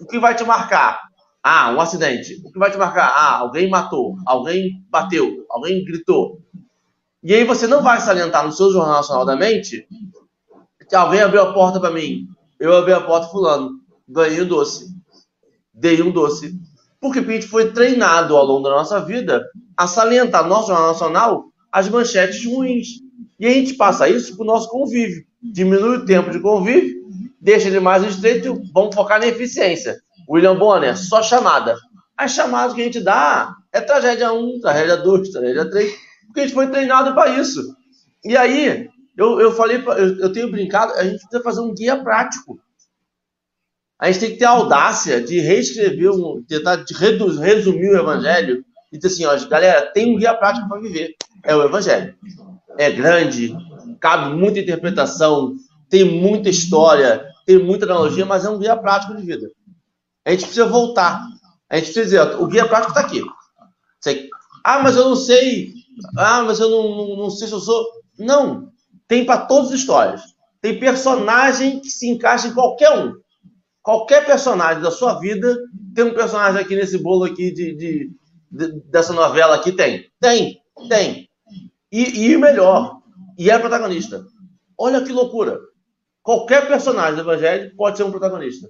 [0.00, 1.00] o que vai te marcar.
[1.42, 2.40] Ah, um acidente.
[2.44, 3.08] O que vai te marcar?
[3.08, 6.38] Ah, alguém matou, alguém bateu, alguém gritou.
[7.22, 9.86] E aí você não vai salientar no seu Jornal Nacional da Mente
[10.90, 12.26] que alguém abriu a porta para mim.
[12.58, 13.70] Eu abri a porta fulano.
[14.08, 14.86] Ganhei um doce.
[15.72, 16.58] Dei um doce.
[17.00, 19.46] Porque a gente foi treinado ao longo da nossa vida
[19.76, 22.88] a salientar no nosso Jornal Nacional as manchetes ruins.
[23.38, 25.24] E a gente passa isso para o nosso convívio.
[25.42, 27.08] Diminui o tempo de convívio,
[27.40, 30.00] deixa ele mais estreito, vamos focar na eficiência.
[30.28, 31.76] William Bonner, só chamada.
[32.16, 35.94] As chamadas que a gente dá é tragédia 1, tragédia 2, tragédia 3,
[36.26, 37.74] porque a gente foi treinado para isso.
[38.24, 41.96] E aí, eu, eu falei, eu, eu tenho brincado, a gente precisa fazer um guia
[41.96, 42.60] prático.
[43.98, 48.98] A gente tem que ter a audácia de reescrever, um, tentar resumir o evangelho e
[48.98, 52.14] dizer assim, ó, galera, tem um guia prático para viver é o Evangelho.
[52.78, 53.54] É grande,
[54.00, 55.54] cabe muita interpretação,
[55.88, 59.50] tem muita história, tem muita analogia, mas é um guia prático de vida.
[60.24, 61.26] A gente precisa voltar.
[61.68, 63.22] A gente precisa dizer, o guia prático está aqui.
[64.00, 64.28] Sei.
[64.64, 65.72] Ah, mas eu não sei.
[66.16, 67.84] Ah, mas eu não, não, não sei se eu sou.
[68.18, 68.70] Não.
[69.08, 70.22] Tem para todas as histórias.
[70.60, 73.14] Tem personagem que se encaixa em qualquer um.
[73.82, 75.56] Qualquer personagem da sua vida
[75.94, 78.10] tem um personagem aqui nesse bolo aqui de, de,
[78.50, 80.06] de dessa novela aqui tem.
[80.20, 81.28] Tem, tem.
[81.90, 82.99] E, e melhor,
[83.40, 84.22] e é protagonista.
[84.76, 85.58] Olha que loucura.
[86.22, 88.68] Qualquer personagem do Evangelho pode ser um protagonista.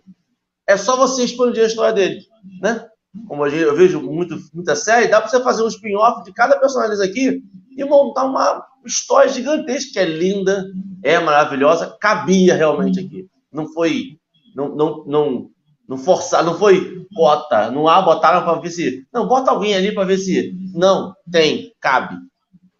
[0.65, 2.21] É só você expandir a história dele,
[2.63, 2.87] né?
[3.27, 7.05] Como eu vejo muito, muita série, dá para você fazer um spin-off de cada personagem
[7.05, 7.43] aqui
[7.77, 10.65] e montar uma história gigantesca que é linda,
[11.03, 13.27] é maravilhosa, cabia realmente aqui.
[13.53, 14.21] Não foi,
[14.55, 15.51] não, não, não,
[15.89, 19.93] não forçar, não foi bota, não há botaram para ver se, não bota alguém ali
[19.93, 22.15] para ver se, não tem, cabe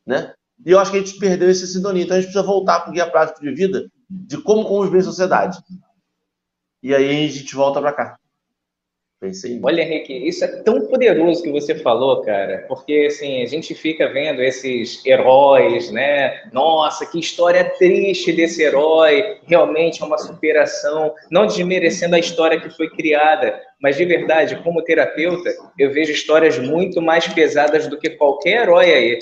[0.07, 0.33] né?
[0.65, 2.05] E eu acho que a gente perdeu esse sintonia.
[2.05, 5.03] Então a gente precisa voltar para o guia prático de vida de como conviver em
[5.03, 5.59] sociedade.
[6.83, 8.21] E aí a gente volta para cá.
[9.21, 9.61] Pensei.
[9.63, 14.09] Olha, Henrique, isso é tão poderoso que você falou, cara, porque assim, a gente fica
[14.09, 16.51] vendo esses heróis, né?
[16.55, 22.71] Nossa, que história triste desse herói, realmente é uma superação, não desmerecendo a história que
[22.71, 28.09] foi criada, mas de verdade, como terapeuta, eu vejo histórias muito mais pesadas do que
[28.09, 29.19] qualquer herói aí.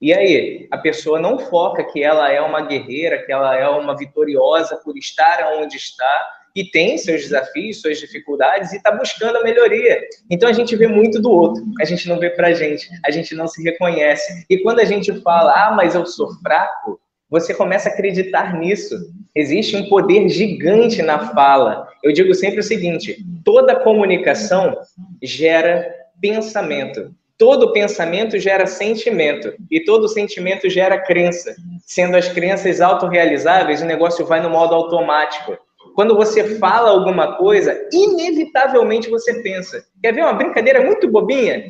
[0.00, 3.96] E aí, a pessoa não foca que ela é uma guerreira, que ela é uma
[3.96, 9.44] vitoriosa por estar onde está e tem seus desafios, suas dificuldades e está buscando a
[9.44, 10.00] melhoria.
[10.30, 13.34] Então a gente vê muito do outro, a gente não vê pra gente, a gente
[13.34, 14.44] não se reconhece.
[14.48, 18.96] E quando a gente fala, ah, mas eu sou fraco, você começa a acreditar nisso.
[19.34, 21.86] Existe um poder gigante na fala.
[22.02, 24.76] Eu digo sempre o seguinte: toda comunicação
[25.22, 27.14] gera pensamento.
[27.38, 31.54] Todo pensamento gera sentimento e todo sentimento gera crença.
[31.86, 35.56] Sendo as crenças autorrealizáveis, o negócio vai no modo automático.
[35.94, 39.84] Quando você fala alguma coisa, inevitavelmente você pensa.
[40.02, 41.64] Quer ver uma brincadeira muito bobinha?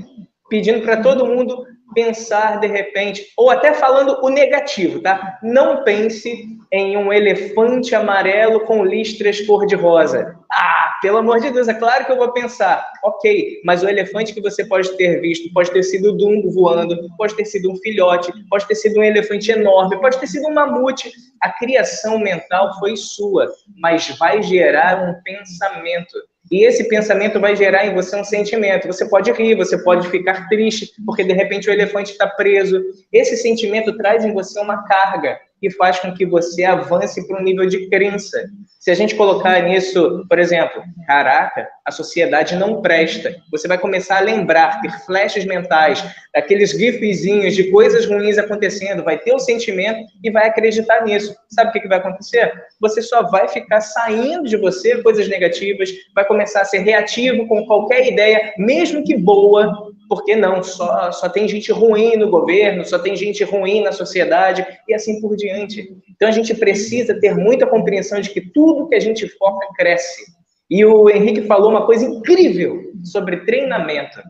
[0.48, 5.38] Pedindo para todo mundo pensar de repente, ou até falando o negativo, tá?
[5.42, 10.36] Não pense em um elefante amarelo com listras cor-de-rosa.
[10.52, 12.84] Ah, pelo amor de Deus, é claro que eu vou pensar.
[13.04, 17.36] Ok, mas o elefante que você pode ter visto pode ter sido Dumbo voando, pode
[17.36, 21.12] ter sido um filhote, pode ter sido um elefante enorme, pode ter sido um mamute.
[21.40, 26.18] A criação mental foi sua, mas vai gerar um pensamento.
[26.50, 28.86] E esse pensamento vai gerar em você um sentimento.
[28.86, 32.82] Você pode rir, você pode ficar triste, porque de repente o elefante está preso.
[33.12, 37.42] Esse sentimento traz em você uma carga e faz com que você avance para um
[37.42, 38.48] nível de crença.
[38.78, 43.34] Se a gente colocar nisso, por exemplo, caraca, a sociedade não presta.
[43.50, 49.18] Você vai começar a lembrar, ter flashes mentais, daqueles gifzinhos de coisas ruins acontecendo, vai
[49.18, 51.34] ter o sentimento e vai acreditar nisso.
[51.50, 52.52] Sabe o que, que vai acontecer?
[52.80, 57.66] Você só vai ficar saindo de você coisas negativas, vai começar a ser reativo com
[57.66, 62.98] qualquer ideia, mesmo que boa, porque não, só, só tem gente ruim no governo, só
[62.98, 65.96] tem gente ruim na sociedade e assim por diante.
[66.08, 70.24] Então a gente precisa ter muita compreensão de que tudo que a gente foca cresce.
[70.70, 74.20] E o Henrique falou uma coisa incrível sobre treinamento.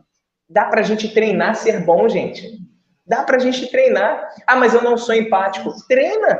[0.48, 2.58] Dá para a gente treinar ser bom, gente.
[3.06, 4.28] Dá para a gente treinar.
[4.46, 5.72] Ah, mas eu não sou empático.
[5.88, 6.38] Treina.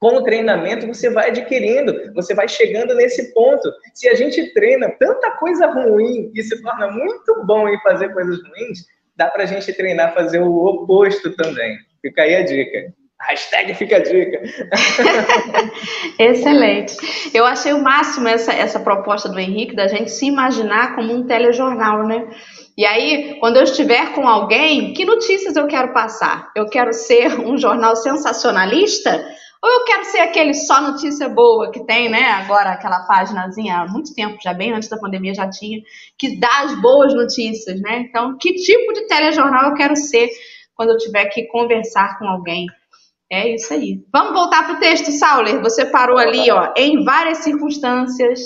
[0.00, 3.70] Com o treinamento você vai adquirindo, você vai chegando nesse ponto.
[3.92, 8.40] Se a gente treina tanta coisa ruim e se torna muito bom em fazer coisas
[8.42, 11.76] ruins, dá para a gente treinar fazer o oposto também.
[12.00, 12.94] Fica aí a dica.
[13.20, 14.40] Hashtag fica a dica.
[16.18, 16.96] Excelente.
[17.34, 21.26] Eu achei o máximo essa, essa proposta do Henrique da gente se imaginar como um
[21.26, 22.26] telejornal, né?
[22.78, 26.50] E aí, quando eu estiver com alguém, que notícias eu quero passar?
[26.56, 29.22] Eu quero ser um jornal sensacionalista?
[29.62, 32.22] Ou eu quero ser aquele só notícia boa que tem, né?
[32.30, 35.80] Agora aquela páginazinha há muito tempo, já bem antes da pandemia já tinha,
[36.18, 37.98] que dá as boas notícias, né?
[38.00, 40.28] Então, que tipo de telejornal eu quero ser
[40.74, 42.66] quando eu tiver que conversar com alguém?
[43.30, 44.02] É isso aí.
[44.12, 45.60] Vamos voltar para o texto, Sauler.
[45.60, 48.40] Você parou ali, ó, em várias circunstâncias.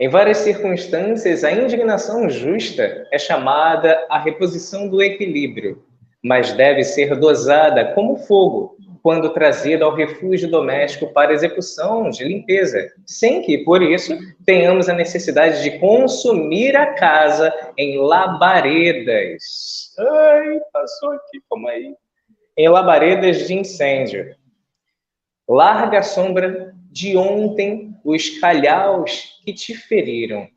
[0.00, 5.84] Em várias circunstâncias, a indignação justa é chamada a reposição do equilíbrio,
[6.22, 8.73] mas deve ser dosada como fogo,
[9.04, 14.94] quando trazida ao refúgio doméstico para execução de limpeza, sem que, por isso, tenhamos a
[14.94, 19.94] necessidade de consumir a casa em labaredas.
[19.98, 21.94] Ai, passou aqui, como aí?
[22.56, 24.34] Em labaredas de incêndio.
[25.46, 30.48] Larga a sombra de ontem os calhaus que te feriram.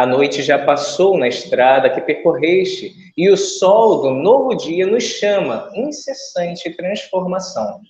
[0.00, 5.04] A noite já passou na estrada que percorreste, e o sol do novo dia nos
[5.04, 7.80] chama, incessante transformação.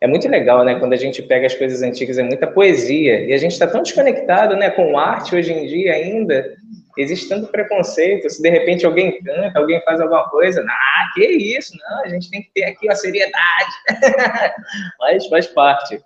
[0.00, 0.78] É muito legal, né?
[0.78, 3.26] Quando a gente pega as coisas antigas, é muita poesia.
[3.26, 6.54] E a gente está tão desconectado né, com arte hoje em dia ainda.
[6.96, 8.30] Existe tanto preconceito.
[8.30, 11.76] Se de repente alguém canta, alguém faz alguma coisa, ah, que isso?
[11.76, 13.72] Não, a gente tem que ter aqui uma seriedade.
[15.00, 16.00] Mas faz parte.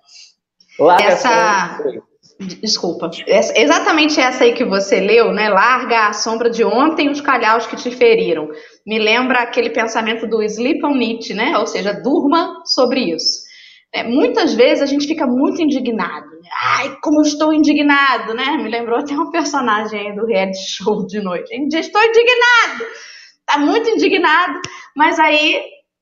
[0.78, 2.02] Larga essa...
[2.40, 3.10] Desculpa.
[3.26, 5.48] Exatamente essa aí que você leu, né?
[5.48, 8.48] Larga a sombra de ontem os calhaus que te feriram.
[8.86, 11.58] Me lembra aquele pensamento do Sleep on It, né?
[11.58, 13.48] Ou seja, durma sobre isso.
[13.92, 16.26] É, muitas vezes a gente fica muito indignado.
[16.26, 16.48] Né?
[16.76, 18.56] Ai, como eu estou indignado, né?
[18.56, 21.52] Me lembrou até um personagem do reality show de noite.
[21.74, 22.84] Estou indignado!
[23.44, 24.60] Tá muito indignado,
[24.94, 25.56] mas aí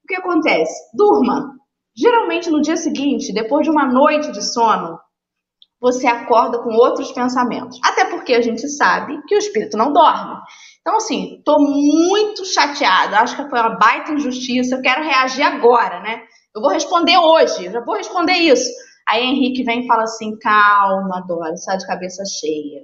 [0.04, 0.74] o que acontece?
[0.94, 1.54] Durma.
[1.96, 4.98] Geralmente no dia seguinte, depois de uma noite de sono,
[5.80, 7.78] você acorda com outros pensamentos.
[7.84, 10.36] Até porque a gente sabe que o espírito não dorme.
[10.80, 16.00] Então, assim, tô muito chateada, acho que foi uma baita injustiça, eu quero reagir agora,
[16.00, 16.22] né?
[16.54, 18.70] Eu vou responder hoje, eu já vou responder isso.
[19.08, 22.82] Aí Henrique vem e fala assim: calma, Dora, sai de cabeça cheia.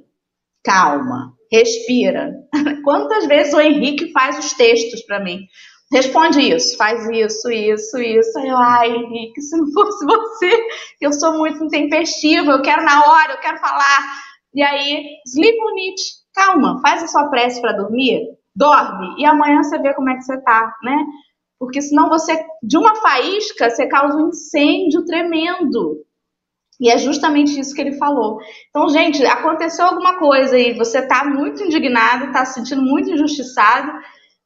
[0.65, 2.33] Calma, respira.
[2.85, 5.39] Quantas vezes o Henrique faz os textos para mim?
[5.93, 8.39] Responde isso, faz isso, isso, isso.
[8.39, 10.67] Aí eu, ai, Henrique, se não fosse você,
[11.01, 14.01] eu sou muito intempestiva, eu quero na hora, eu quero falar.
[14.55, 16.03] E aí, sleep on it.
[16.35, 18.23] Calma, faz a sua prece para dormir,
[18.57, 20.97] dorme, e amanhã você vê como é que você tá, né?
[21.63, 26.05] porque senão você, de uma faísca, você causa um incêndio tremendo.
[26.81, 28.41] E é justamente isso que ele falou.
[28.69, 33.93] Então, gente, aconteceu alguma coisa e você está muito indignado, está se sentindo muito injustiçado,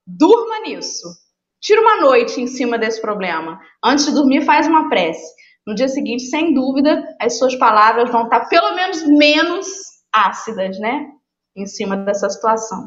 [0.07, 1.09] durma nisso.
[1.66, 3.59] Tira uma noite em cima desse problema.
[3.85, 5.35] Antes de dormir, faz uma prece.
[5.66, 9.66] No dia seguinte, sem dúvida, as suas palavras vão estar pelo menos menos
[10.12, 11.09] ácidas, né?
[11.57, 12.87] Em cima dessa situação.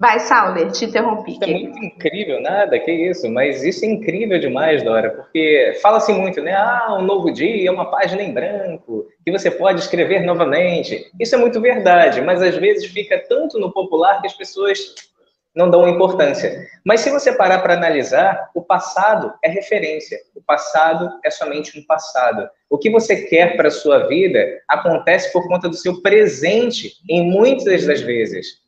[0.00, 1.32] Vai, Sauler, te interrompi.
[1.32, 6.14] Isso é muito incrível, nada, que isso, mas isso é incrível demais, Dora, porque fala-se
[6.14, 6.54] muito, né?
[6.54, 11.10] Ah, um novo dia, uma página em branco, que você pode escrever novamente.
[11.20, 14.94] Isso é muito verdade, mas às vezes fica tanto no popular que as pessoas
[15.54, 16.66] não dão importância.
[16.84, 20.18] Mas se você parar para analisar, o passado é referência.
[20.34, 22.48] O passado é somente um passado.
[22.68, 27.30] O que você quer para a sua vida acontece por conta do seu presente, em
[27.30, 28.64] muitas das vezes.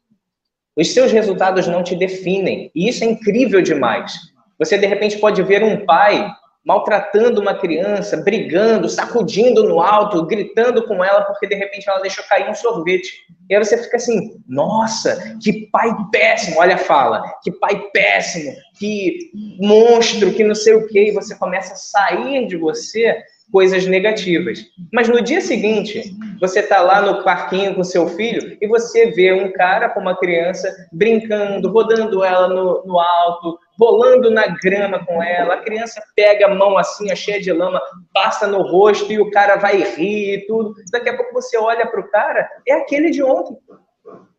[0.76, 2.70] Os seus resultados não te definem.
[2.74, 4.12] E isso é incrível demais.
[4.58, 6.30] Você, de repente, pode ver um pai
[6.66, 12.24] maltratando uma criança, brigando, sacudindo no alto, gritando com ela porque de repente ela deixou
[12.24, 13.24] cair um sorvete.
[13.48, 16.58] E aí você fica assim: nossa, que pai péssimo!
[16.58, 21.10] Olha a fala, que pai péssimo, que monstro, que não sei o quê.
[21.10, 23.16] E você começa a sair de você
[23.50, 24.60] coisas negativas.
[24.92, 26.02] Mas no dia seguinte,
[26.40, 30.16] você está lá no parquinho com seu filho e você vê um cara com uma
[30.16, 35.54] criança brincando, rodando ela no, no alto, rolando na grama com ela.
[35.54, 37.80] A criança pega a mão assim, cheia de lama,
[38.12, 40.74] passa no rosto e o cara vai rir e tudo.
[40.90, 43.56] Daqui a pouco você olha para o cara, é aquele de ontem.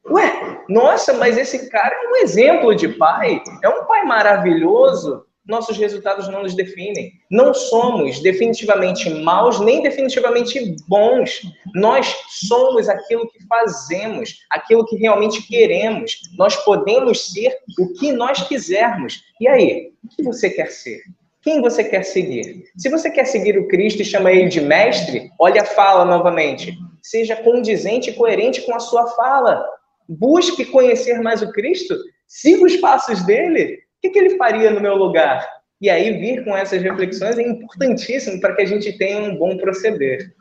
[0.10, 5.27] Ué, nossa, mas esse cara é um exemplo de pai, é um pai maravilhoso.
[5.48, 7.14] Nossos resultados não nos definem.
[7.32, 11.42] Não somos definitivamente maus nem definitivamente bons.
[11.74, 16.20] Nós somos aquilo que fazemos, aquilo que realmente queremos.
[16.38, 19.24] Nós podemos ser o que nós quisermos.
[19.40, 21.02] E aí, o que você quer ser?
[21.42, 22.66] Quem você quer seguir?
[22.76, 26.78] Se você quer seguir o Cristo e chama ele de mestre, olha a fala novamente.
[27.02, 29.66] Seja condizente e coerente com a sua fala.
[30.10, 31.96] Busque conhecer mais o Cristo,
[32.28, 33.80] siga os passos dele.
[33.98, 35.46] O que, que ele faria no meu lugar?
[35.80, 39.56] E aí, vir com essas reflexões é importantíssimo para que a gente tenha um bom
[39.58, 40.34] proceder.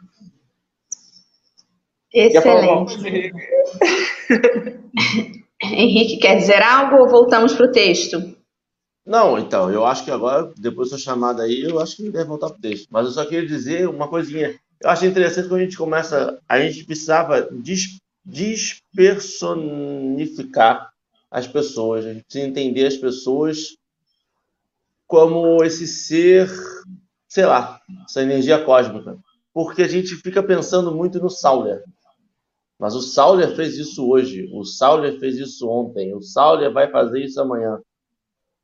[2.12, 2.96] Excelente.
[5.62, 8.36] Henrique, quer dizer algo ou voltamos para o texto?
[9.04, 12.24] Não, então, eu acho que agora, depois da sua chamada aí, eu acho que deve
[12.24, 12.88] voltar para o texto.
[12.90, 14.58] Mas eu só queria dizer uma coisinha.
[14.82, 20.90] Eu acho interessante quando a gente começa, a gente precisava des, despersonificar
[21.36, 23.76] as pessoas, a gente precisa entender as pessoas
[25.06, 26.50] como esse ser,
[27.28, 27.78] sei lá,
[28.08, 29.18] essa energia cósmica.
[29.52, 31.84] Porque a gente fica pensando muito no Sauler.
[32.78, 37.22] Mas o Sauler fez isso hoje, o Sauler fez isso ontem, o Sauler vai fazer
[37.22, 37.82] isso amanhã.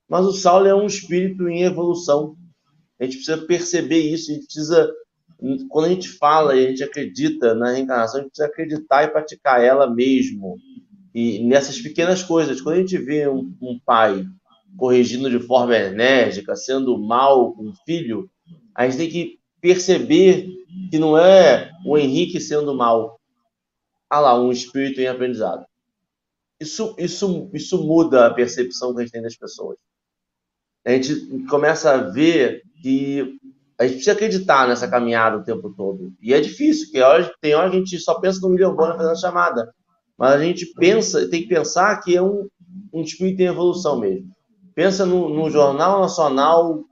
[0.09, 2.35] Mas o Saulo é um espírito em evolução.
[2.99, 4.91] A gente precisa perceber isso, a gente precisa,
[5.69, 9.09] quando a gente fala e a gente acredita na reencarnação, a gente precisa acreditar e
[9.09, 10.57] praticar ela mesmo.
[11.15, 14.25] E nessas pequenas coisas, quando a gente vê um, um pai
[14.77, 18.31] corrigindo de forma enérgica, sendo mal com o filho,
[18.75, 20.49] a gente tem que perceber
[20.91, 23.21] que não é o Henrique sendo mal.
[24.09, 25.67] Ah lá, um espírito em aprendizado.
[26.61, 29.77] Isso, isso, isso muda a percepção que a gente tem das pessoas
[30.85, 33.39] a gente começa a ver que
[33.79, 36.13] a gente precisa acreditar nessa caminhada o tempo todo.
[36.21, 39.13] E é difícil, porque tem hora que a gente só pensa no milhão bora fazendo
[39.13, 39.73] a chamada.
[40.23, 42.47] Mas a gente pensa, tem que pensar que é um,
[42.95, 44.31] um espírito em evolução mesmo.
[44.73, 46.85] Pensa no, no Jornal Nacional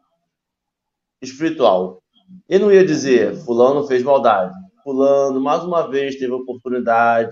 [1.22, 2.02] Espiritual.
[2.48, 4.52] Ele não ia dizer, fulano fez maldade.
[4.82, 7.30] Fulano, mais uma vez, teve oportunidade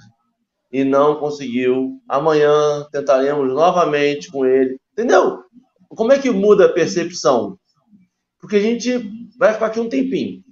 [0.70, 2.00] e não conseguiu.
[2.08, 4.78] Amanhã tentaremos novamente com ele.
[4.92, 5.40] Entendeu?
[5.88, 7.58] Como é que muda a percepção?
[8.38, 10.44] Porque a gente vai ficar aqui um tempinho.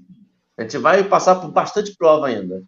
[0.59, 2.65] A gente vai passar por bastante prova ainda.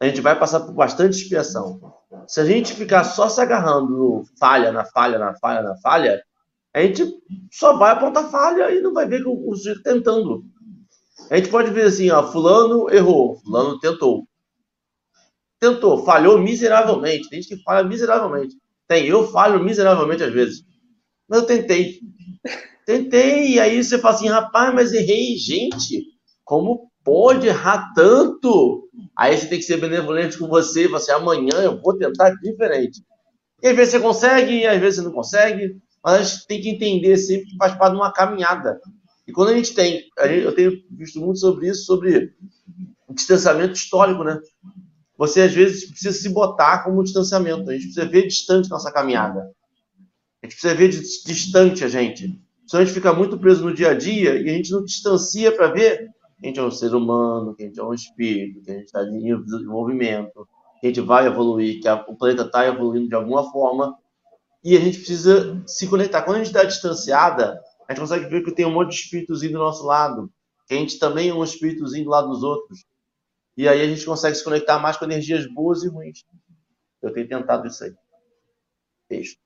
[0.00, 1.80] A gente vai passar por bastante expiação.
[2.26, 6.22] Se a gente ficar só se agarrando no falha, na falha, na falha, na falha,
[6.72, 7.04] a gente
[7.50, 10.44] só vai apontar falha e não vai ver que o sujeito tentando.
[11.30, 14.26] A gente pode ver assim, ó, fulano errou, fulano tentou.
[15.58, 17.28] Tentou, falhou miseravelmente.
[17.28, 18.56] Tem gente que falha miseravelmente.
[18.86, 20.62] Tem, eu falho miseravelmente às vezes.
[21.28, 22.00] Mas eu tentei.
[22.86, 26.06] Tentei, e aí você fala assim, rapaz, mas errei, gente.
[26.44, 28.87] Como pode errar tanto?
[29.16, 32.30] Aí você tem que ser benevolente com você e falar assim, amanhã eu vou tentar
[32.42, 33.02] diferente.
[33.62, 37.50] E às vezes você consegue, às vezes você não consegue, mas tem que entender sempre
[37.50, 38.80] que faz parte de uma caminhada.
[39.26, 42.32] E quando a gente tem, a gente, eu tenho visto muito sobre isso, sobre
[43.06, 44.40] o distanciamento histórico, né?
[45.16, 48.92] Você às vezes precisa se botar como um distanciamento, a gente precisa ver distante nossa
[48.92, 49.50] caminhada.
[50.42, 52.40] A gente precisa ver distante a gente.
[52.66, 55.50] Senão a gente fica muito preso no dia a dia e a gente não distancia
[55.50, 56.08] para ver
[56.42, 58.86] a gente é um ser humano, que a gente é um espírito, que a gente
[58.86, 60.48] está em desenvolvimento,
[60.80, 63.96] que a gente vai evoluir, que a, o planeta está evoluindo de alguma forma.
[64.62, 66.22] E a gente precisa se conectar.
[66.22, 69.52] Quando a gente está distanciada, a gente consegue ver que tem um monte de espíritozinho
[69.52, 70.30] do nosso lado,
[70.66, 72.84] que a gente também é um espíritozinho do lado dos outros.
[73.56, 76.24] E aí a gente consegue se conectar mais com energias boas e ruins.
[77.02, 77.92] Eu tenho tentado isso aí.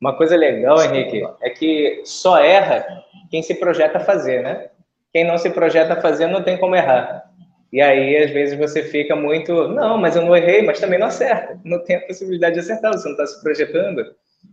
[0.01, 2.85] Uma coisa legal, Henrique, é que só erra
[3.31, 4.71] quem se projeta a fazer, né?
[5.13, 7.25] Quem não se projeta fazer não tem como errar.
[7.73, 11.07] E aí, às vezes, você fica muito, não, mas eu não errei, mas também não
[11.07, 11.59] acerta.
[11.65, 14.05] Não tem a possibilidade de acertar, você não está se projetando.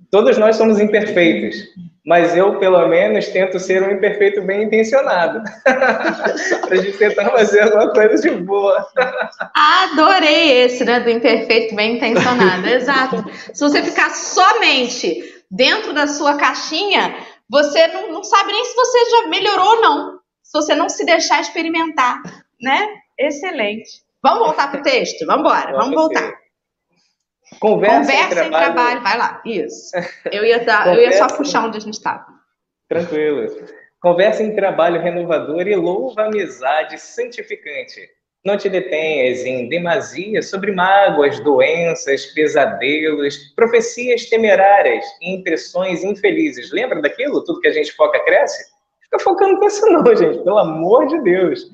[0.09, 1.57] Todos nós somos imperfeitos,
[2.05, 5.43] mas eu, pelo menos, tento ser um imperfeito bem intencionado.
[5.63, 8.87] para a gente tentar fazer alguma coisa de boa.
[9.53, 12.65] Adorei esse, né, do imperfeito bem intencionado.
[12.69, 13.23] Exato.
[13.53, 17.15] Se você ficar somente dentro da sua caixinha,
[17.49, 20.18] você não, não sabe nem se você já melhorou ou não.
[20.49, 22.23] Se você não se deixar experimentar,
[22.59, 22.87] né?
[23.19, 24.01] Excelente.
[24.23, 25.23] Vamos voltar para o texto?
[25.27, 26.33] Vamos embora, vamos voltar.
[27.59, 28.73] Conversa, Conversa em, trabalho...
[28.73, 29.01] trabalho.
[29.03, 29.41] vai lá.
[29.45, 29.91] Isso.
[30.33, 31.01] Eu ia, dar, Conversa...
[31.01, 32.25] eu ia só puxar onde a gente estava.
[32.87, 33.45] Tranquilo.
[34.01, 38.09] Conversa em trabalho renovador e louva amizade santificante.
[38.43, 46.71] Não te detenhas em demasia sobre mágoas, doenças, pesadelos, profecias temerárias e impressões infelizes.
[46.71, 47.43] Lembra daquilo?
[47.43, 48.68] Tudo que a gente foca cresce?
[49.09, 50.43] Fica focando nisso não, gente.
[50.43, 51.65] Pelo amor de Deus.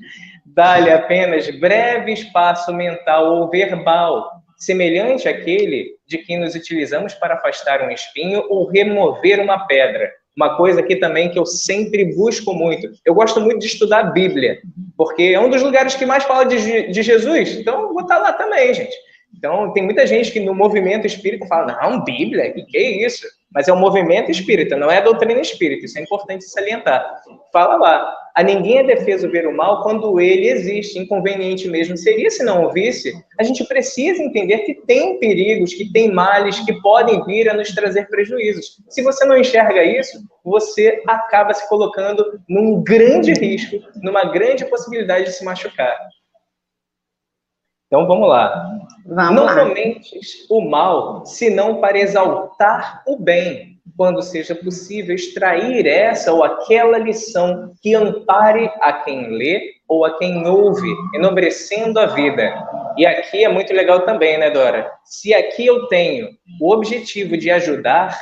[0.46, 7.82] Dá-lhe apenas breve espaço mental ou verbal semelhante àquele de que nos utilizamos para afastar
[7.82, 10.10] um espinho ou remover uma pedra.
[10.34, 12.90] uma coisa aqui também que eu sempre busco muito.
[13.04, 14.58] Eu gosto muito de estudar a Bíblia,
[14.96, 17.56] porque é um dos lugares que mais fala de, de Jesus.
[17.56, 18.94] Então, vou estar lá também, gente.
[19.34, 23.26] Então, tem muita gente que no movimento espírita fala: não, Bíblia, que, que é isso?
[23.52, 27.22] Mas é um movimento espírita, não é a doutrina espírita, isso é importante salientar.
[27.52, 32.30] Fala lá: a ninguém é defeso ver o mal quando ele existe, inconveniente mesmo seria
[32.30, 33.14] se não houvesse.
[33.38, 37.74] A gente precisa entender que tem perigos, que tem males que podem vir a nos
[37.74, 38.78] trazer prejuízos.
[38.90, 45.24] Se você não enxerga isso, você acaba se colocando num grande risco, numa grande possibilidade
[45.24, 45.96] de se machucar.
[47.86, 48.75] Então vamos lá.
[49.08, 49.74] Vamos não lá.
[50.50, 57.72] o mal, senão para exaltar o bem, quando seja possível extrair essa ou aquela lição
[57.80, 62.52] que ampare a quem lê ou a quem ouve, enobrecendo a vida.
[62.96, 64.90] E aqui é muito legal também, né, Dora?
[65.04, 66.30] Se aqui eu tenho
[66.60, 68.18] o objetivo de ajudar,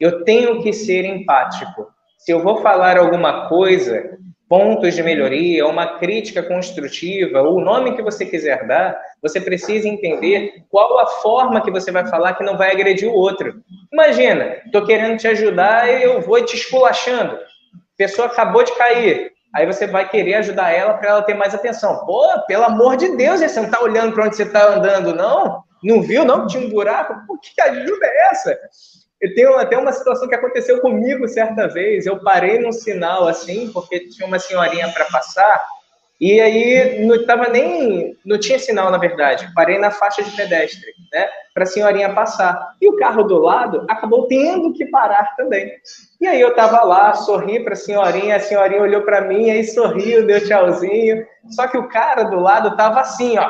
[0.00, 1.86] eu tenho que ser empático.
[2.18, 4.18] Se eu vou falar alguma coisa
[4.48, 9.86] pontos de melhoria, uma crítica construtiva, ou o nome que você quiser dar, você precisa
[9.86, 13.62] entender qual a forma que você vai falar que não vai agredir o outro.
[13.92, 17.34] Imagina, estou querendo te ajudar e eu vou te esculachando.
[17.34, 19.32] A pessoa acabou de cair.
[19.54, 22.04] Aí você vai querer ajudar ela para ela ter mais atenção.
[22.06, 25.62] Pô, pelo amor de Deus, você não está olhando para onde você está andando, não?
[25.82, 26.46] Não viu, não?
[26.46, 27.14] Tinha um buraco?
[27.42, 28.58] Que ajuda é essa?
[29.20, 32.06] Eu tenho até uma situação que aconteceu comigo certa vez.
[32.06, 35.60] Eu parei num sinal assim, porque tinha uma senhorinha para passar,
[36.20, 38.16] e aí não tava nem.
[38.24, 39.48] Não tinha sinal, na verdade.
[39.54, 41.28] Parei na faixa de pedestre, né?
[41.54, 42.74] Para a senhorinha passar.
[42.80, 45.72] E o carro do lado acabou tendo que parar também.
[46.20, 49.62] E aí eu tava lá, sorri para a senhorinha, a senhorinha olhou para mim, aí
[49.62, 51.24] sorriu, deu tchauzinho.
[51.50, 53.48] Só que o cara do lado tava assim, ó,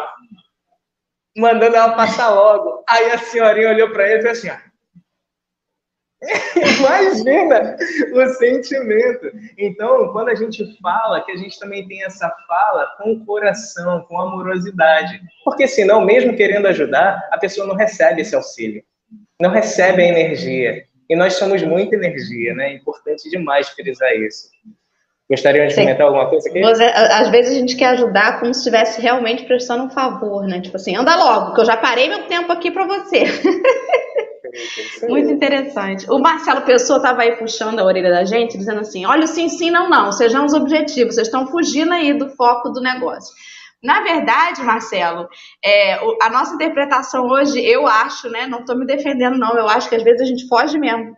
[1.39, 2.85] mandando ela passar logo.
[2.87, 4.68] Aí a senhorinha olhou para ele e fez assim, ó.
[6.79, 7.77] Imagina
[8.13, 9.31] o sentimento.
[9.57, 14.21] Então, quando a gente fala, que a gente também tem essa fala com coração, com
[14.21, 15.21] amorosidade.
[15.45, 18.83] Porque senão, mesmo querendo ajudar, a pessoa não recebe esse auxílio.
[19.41, 20.85] Não recebe a energia.
[21.09, 22.71] E nós somos muita energia, né?
[22.71, 24.51] É importante demais frisar isso.
[25.31, 25.83] Gostariam de Sim.
[25.83, 26.61] comentar alguma coisa aqui?
[26.61, 30.61] Você, às vezes a gente quer ajudar como se estivesse realmente prestando um favor, né?
[30.61, 33.25] Tipo assim, anda logo, que eu já parei meu tempo aqui para você.
[35.09, 36.11] Muito interessante.
[36.11, 39.71] O Marcelo Pessoa estava aí puxando a orelha da gente, dizendo assim: olha, sim, sim,
[39.71, 43.35] não, não, sejamos objetivos, vocês estão fugindo aí do foco do negócio.
[43.83, 45.29] Na verdade, Marcelo,
[45.65, 48.47] é, a nossa interpretação hoje, eu acho, né?
[48.47, 51.17] Não estou me defendendo, não, eu acho que às vezes a gente foge mesmo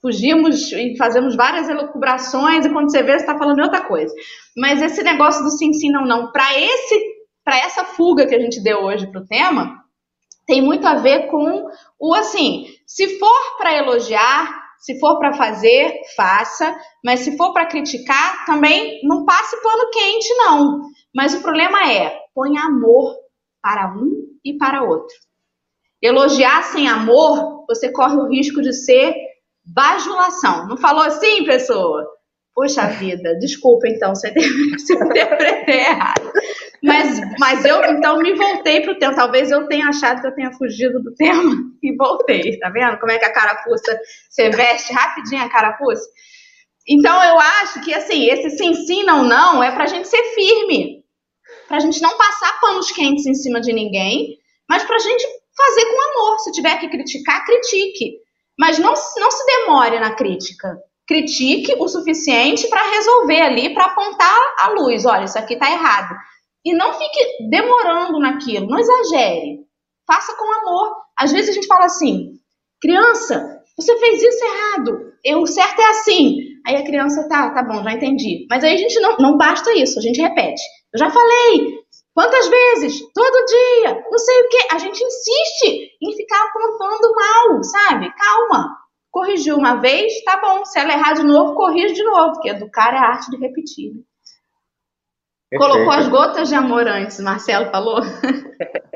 [0.00, 4.14] fugimos e fazemos várias elucubrações e quando você vê, você está falando outra coisa.
[4.56, 8.38] Mas esse negócio do sim, sim, não, não, para esse para essa fuga que a
[8.38, 9.82] gente deu hoje para o tema,
[10.48, 11.68] tem muito a ver com
[12.00, 16.74] o assim, se for para elogiar, se for para fazer, faça,
[17.04, 20.80] mas se for para criticar, também não passe pano quente, não.
[21.14, 23.14] Mas o problema é, põe amor
[23.62, 24.10] para um
[24.42, 25.14] e para outro.
[26.00, 29.14] Elogiar sem amor, você corre o risco de ser
[29.66, 30.66] Bajulação.
[30.66, 32.06] Não falou assim, pessoa?
[32.54, 34.32] Poxa vida, desculpa então se eu
[35.04, 36.32] interpretei errado.
[36.82, 39.14] Mas, mas eu então me voltei para o tema.
[39.14, 42.58] Talvez eu tenha achado que eu tenha fugido do tema e voltei.
[42.58, 43.98] Tá vendo como é que a carapuça
[44.30, 46.06] se veste rapidinho a carapuça?
[46.88, 50.22] Então eu acho que assim, esse sim, sim, não, não é para a gente ser
[50.34, 51.04] firme.
[51.66, 55.26] Para a gente não passar panos quentes em cima de ninguém, mas para a gente
[55.56, 56.38] fazer com amor.
[56.38, 58.18] Se tiver que criticar, critique.
[58.58, 60.78] Mas não, não se demore na crítica.
[61.06, 65.04] Critique o suficiente para resolver ali, para apontar a luz.
[65.04, 66.14] Olha, isso aqui está errado.
[66.64, 69.60] E não fique demorando naquilo, não exagere.
[70.06, 70.96] Faça com amor.
[71.16, 72.32] Às vezes a gente fala assim:
[72.80, 75.08] criança, você fez isso errado.
[75.40, 76.38] O certo é assim.
[76.66, 78.46] Aí a criança, tá, tá bom, já entendi.
[78.50, 80.62] Mas aí a gente não, não basta isso, a gente repete.
[80.92, 81.78] Eu já falei,
[82.18, 83.00] Quantas vezes?
[83.14, 84.74] Todo dia, não sei o que.
[84.74, 88.12] A gente insiste em ficar apontando mal, sabe?
[88.12, 88.76] Calma.
[89.08, 90.64] Corrigiu uma vez, tá bom.
[90.64, 93.92] Se ela errar de novo, corrige de novo, porque educar é a arte de repetir.
[95.56, 98.00] Colocou as gotas de amor antes, Marcelo falou.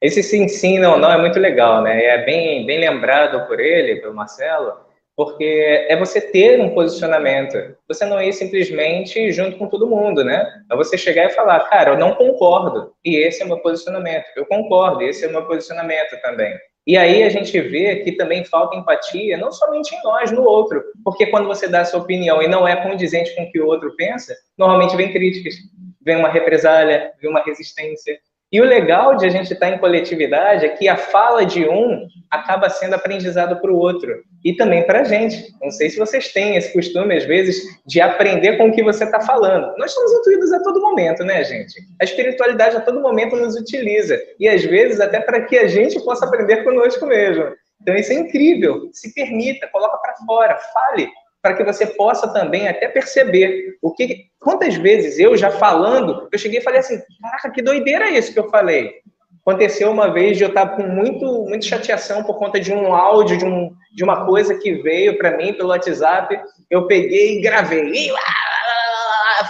[0.00, 2.02] Esse sim, sim, não, não é muito legal, né?
[2.02, 4.72] É bem, bem lembrado por ele, pelo Marcelo,
[5.14, 7.76] porque é você ter um posicionamento.
[7.86, 10.46] Você não ir simplesmente junto com todo mundo, né?
[10.70, 14.24] É você chegar e falar, cara, eu não concordo, e esse é o meu posicionamento.
[14.34, 16.58] Eu concordo, esse é o meu posicionamento também.
[16.86, 20.82] E aí a gente vê que também falta empatia, não somente em nós, no outro.
[21.04, 23.66] Porque quando você dá a sua opinião e não é condizente com o que o
[23.66, 25.54] outro pensa, normalmente vem críticas,
[26.00, 28.18] vem uma represália, vem uma resistência.
[28.52, 32.08] E o legal de a gente estar em coletividade é que a fala de um
[32.28, 34.12] acaba sendo aprendizado para o outro
[34.44, 35.52] e também para a gente.
[35.60, 39.04] Não sei se vocês têm esse costume, às vezes, de aprender com o que você
[39.04, 39.72] está falando.
[39.76, 41.74] Nós somos intuídos a todo momento, né, gente?
[42.00, 46.02] A espiritualidade a todo momento nos utiliza e, às vezes, até para que a gente
[46.04, 47.44] possa aprender conosco mesmo.
[47.80, 48.90] Então, isso é incrível.
[48.92, 51.08] Se permita, coloca para fora, fale,
[51.42, 54.26] para que você possa também até perceber o que.
[54.38, 58.32] Quantas vezes eu já falando, eu cheguei e falei assim: caraca, que doideira é isso
[58.32, 59.00] que eu falei.
[59.44, 63.38] Aconteceu uma vez de eu estar com muito, muito chateação por conta de um áudio,
[63.38, 66.38] de, um, de uma coisa que veio para mim pelo WhatsApp.
[66.68, 67.90] Eu peguei e gravei.
[67.90, 68.12] E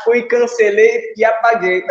[0.05, 1.83] fui, cancelei e apaguei.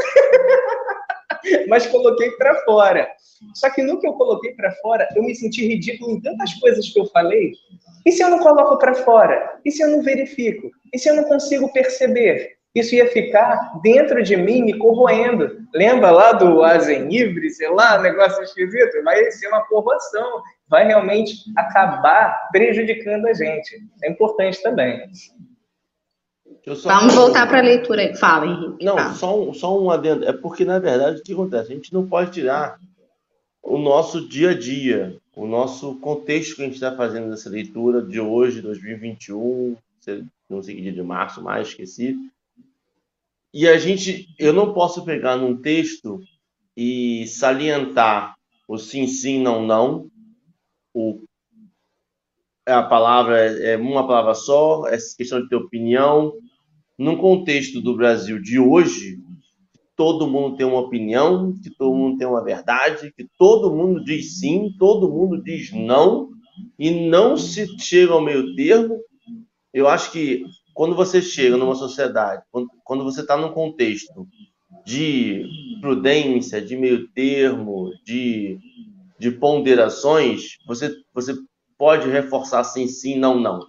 [1.68, 3.08] Mas coloquei para fora.
[3.54, 6.90] Só que no que eu coloquei para fora, eu me senti ridículo em tantas coisas
[6.90, 7.54] que eu falei.
[8.06, 9.60] E se eu não coloco para fora?
[9.64, 10.70] E se eu não verifico?
[10.94, 12.60] E se eu não consigo perceber?
[12.74, 15.58] Isso ia ficar dentro de mim me corroendo.
[15.74, 19.04] Lembra lá do Azenivre, sei lá, negócio esquisito?
[19.04, 20.44] Vai ser uma corroação.
[20.68, 23.76] Vai realmente acabar prejudicando a gente.
[24.04, 25.10] É importante também.
[26.84, 28.16] Vamos voltar para a leitura aí.
[28.16, 28.86] Fala, Henrique.
[28.86, 29.14] Não, fala.
[29.14, 30.26] Só, um, só um adendo.
[30.26, 31.72] É porque, na verdade, o que acontece?
[31.72, 32.78] A gente não pode tirar
[33.64, 38.02] o nosso dia a dia, o nosso contexto que a gente está fazendo nessa leitura
[38.02, 39.78] de hoje, 2021,
[40.50, 42.18] não sei que dia de março mais, esqueci.
[43.54, 46.22] E a gente, eu não posso pegar num texto
[46.76, 48.36] e salientar
[48.68, 50.12] o sim, sim, não, não,
[50.94, 51.22] o
[52.66, 56.34] é a palavra é uma palavra só, é questão de ter opinião.
[56.98, 59.18] Num contexto do Brasil de hoje,
[60.00, 64.40] todo mundo tem uma opinião, que todo mundo tem uma verdade, que todo mundo diz
[64.40, 66.30] sim, todo mundo diz não,
[66.80, 68.98] e não se chega ao meio termo.
[69.74, 74.26] Eu acho que quando você chega numa sociedade, quando, você está num contexto
[74.86, 75.44] de
[75.82, 78.58] prudência, de meio termo, de,
[79.20, 81.34] de ponderações, você, você
[81.78, 83.60] pode reforçar sim, sim, não, não.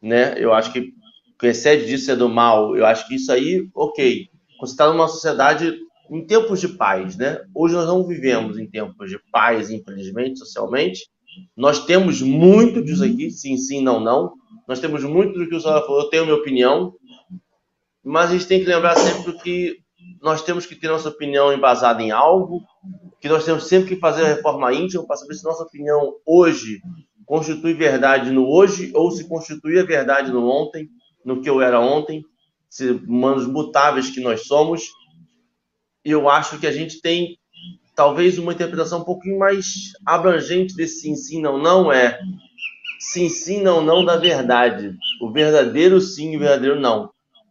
[0.00, 0.36] Né?
[0.38, 2.76] Eu acho que o que excede disso é do mal.
[2.76, 4.30] Eu acho que isso aí, ok
[4.60, 5.78] você está numa sociedade
[6.10, 7.40] em tempos de paz, né?
[7.54, 11.08] Hoje nós não vivemos em tempos de paz, infelizmente, socialmente.
[11.56, 14.32] Nós temos muito disso aqui, sim, sim, não, não.
[14.66, 16.94] Nós temos muito do que o senhor falou, eu tenho minha opinião,
[18.02, 19.76] mas a gente tem que lembrar sempre que
[20.22, 22.62] nós temos que ter nossa opinião embasada em algo,
[23.20, 26.80] que nós temos sempre que fazer a reforma íntima para saber se nossa opinião hoje
[27.24, 30.88] constitui verdade no hoje ou se constitui a verdade no ontem,
[31.24, 32.24] no que eu era ontem
[33.06, 34.90] humanos mutáveis que nós somos,
[36.04, 37.38] eu acho que a gente tem
[37.94, 42.20] talvez uma interpretação um pouquinho mais abrangente desse sim, sim, não, não é
[42.98, 44.94] sim, sim, não, não da verdade.
[45.20, 47.10] O verdadeiro sim e o verdadeiro não.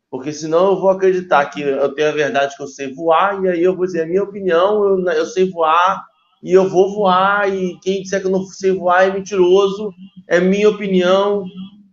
[0.10, 3.50] Porque senão eu vou acreditar que eu tenho a verdade que eu sei voar, e
[3.50, 6.06] aí eu vou dizer a minha opinião, eu, eu sei voar,
[6.42, 9.92] e eu vou voar, e quem disser que eu não sei voar é mentiroso,
[10.28, 11.44] é minha opinião,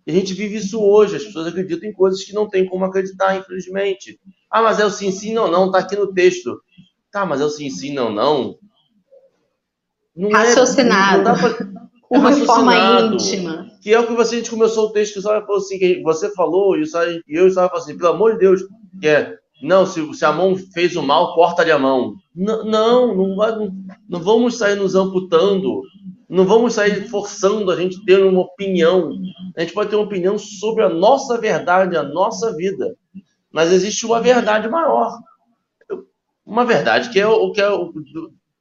[0.06, 1.16] e a gente vive isso hoje.
[1.16, 4.18] As pessoas acreditam em coisas que não tem como acreditar, infelizmente.
[4.50, 6.60] Ah, mas é o sim, sim, não, não, tá aqui no texto.
[7.10, 8.56] Tá, mas é o sim, sim, não, não.
[10.16, 11.20] não raciocinado.
[11.20, 11.48] É, não pra...
[12.12, 13.70] é uma forma íntima.
[13.82, 16.02] Que é o que você, a gente começou o texto que só falou assim, que
[16.02, 16.82] você falou, e
[17.28, 18.62] eu só falou assim, pelo amor de Deus,
[19.00, 22.14] que é, não, se, se a mão fez o mal, corta-lhe a mão.
[22.34, 23.72] Não, não, não, vai, não,
[24.08, 25.82] não vamos sair nos amputando.
[26.32, 29.12] Não vamos sair forçando a gente ter uma opinião.
[29.54, 32.96] A gente pode ter uma opinião sobre a nossa verdade, a nossa vida.
[33.52, 35.18] Mas existe uma verdade maior.
[36.46, 37.68] Uma verdade que é o que é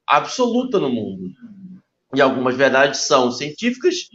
[0.06, 1.30] absoluta no mundo.
[2.14, 4.06] E algumas verdades são científicas.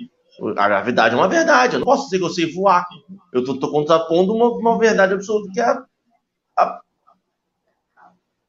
[0.55, 1.73] A gravidade é uma verdade.
[1.73, 2.85] Eu não posso dizer que eu sei voar.
[3.33, 5.83] Eu estou contrapondo uma, uma, verdade absoluta que é a,
[6.57, 6.81] a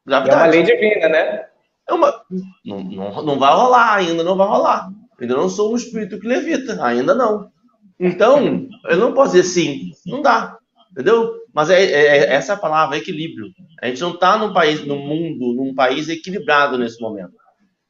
[0.04, 0.30] gravidade.
[0.30, 1.48] É uma lei divina, né?
[1.88, 2.22] É uma,
[2.62, 4.90] não, não, não vai rolar, ainda não vai rolar.
[5.20, 7.50] Ainda não sou um espírito que levita, ainda não.
[7.98, 10.56] Então, eu não posso dizer sim, não dá,
[10.92, 11.34] entendeu?
[11.52, 13.46] Mas é, é, é essa a palavra, equilíbrio.
[13.82, 17.32] A gente não está num país, no mundo, num país equilibrado nesse momento.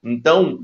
[0.03, 0.61] Então,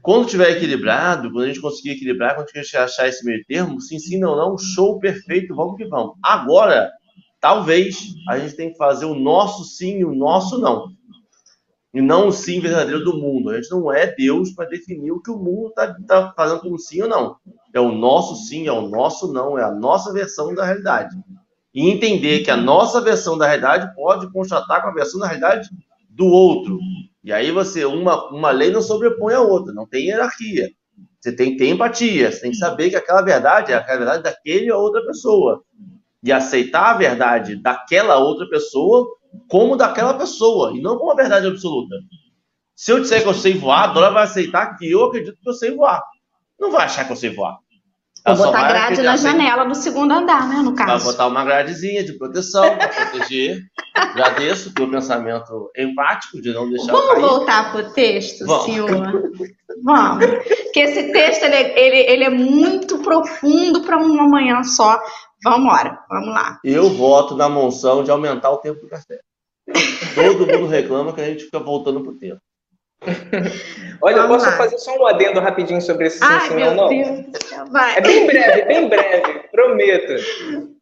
[0.00, 3.78] quando tiver equilibrado, quando a gente conseguir equilibrar, quando a gente achar esse meio termo,
[3.80, 6.14] sim, sim, não, não, show perfeito, vamos que vamos.
[6.22, 6.90] Agora,
[7.38, 10.86] talvez a gente tenha que fazer o nosso sim e o nosso não
[11.96, 13.48] e não o sim verdadeiro do mundo.
[13.48, 16.78] A gente não é Deus para definir o que o mundo está tá fazendo como
[16.78, 17.36] sim ou não.
[17.72, 21.16] É o nosso sim, é o nosso não, é a nossa versão da realidade.
[21.74, 25.70] E entender que a nossa versão da realidade pode constatar com a versão da realidade
[26.10, 26.78] do outro.
[27.24, 30.68] E aí você, uma, uma lei não sobrepõe a outra, não tem hierarquia.
[31.18, 34.70] Você tem ter empatia, você tem que saber que aquela verdade é a verdade daquele
[34.70, 35.62] ou outra pessoa.
[36.22, 39.15] E aceitar a verdade daquela outra pessoa
[39.48, 41.94] como daquela pessoa, e não como a verdade absoluta.
[42.74, 45.48] Se eu disser que eu sei voar, a Dora vai aceitar que eu acredito que
[45.48, 46.02] eu sei voar.
[46.60, 47.58] Não vai achar que eu sei voar.
[48.34, 51.04] Vou botar grade na janela do segundo andar, né, no caso.
[51.04, 53.60] Vai botar uma gradezinha de proteção para proteger.
[53.94, 58.64] Agradeço pelo pensamento empático de não deixar Vamos voltar para o texto, Vamos.
[58.64, 58.88] senhor?
[59.82, 60.26] Vamos.
[60.26, 64.98] Porque esse texto ele, ele, ele é muito profundo para uma manhã só.
[65.42, 66.58] Vamos embora, vamos lá.
[66.64, 69.20] Eu voto na moção de aumentar o tempo do café.
[70.14, 72.40] Todo mundo reclama que a gente fica voltando pro tempo.
[74.00, 74.52] Vamos eu posso lá.
[74.56, 76.88] fazer só um adendo rapidinho sobre esse Ai, meu não?
[76.88, 77.26] Deus.
[77.70, 77.98] Vai.
[77.98, 80.14] É bem breve, bem breve, prometo.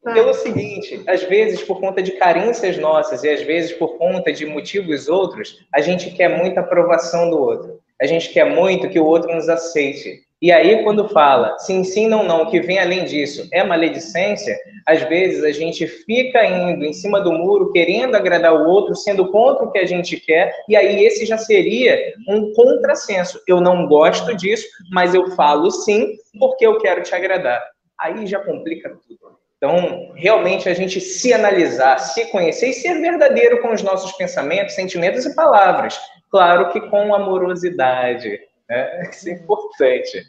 [0.02, 0.14] Vai.
[0.14, 4.46] Pelo seguinte, às vezes por conta de carências nossas e às vezes por conta de
[4.46, 7.80] motivos outros, a gente quer muita aprovação do outro.
[8.00, 10.23] A gente quer muito que o outro nos aceite.
[10.44, 15.00] E aí, quando fala sim, sim, não, não, que vem além disso é maledicência, às
[15.04, 19.64] vezes a gente fica indo em cima do muro, querendo agradar o outro, sendo contra
[19.64, 23.40] o que a gente quer, e aí esse já seria um contrassenso.
[23.48, 27.62] Eu não gosto disso, mas eu falo sim porque eu quero te agradar.
[27.98, 29.38] Aí já complica tudo.
[29.56, 34.74] Então, realmente, a gente se analisar, se conhecer e ser verdadeiro com os nossos pensamentos,
[34.74, 35.98] sentimentos e palavras.
[36.30, 38.38] Claro que com amorosidade
[38.68, 39.08] né?
[39.10, 40.24] Isso é importante.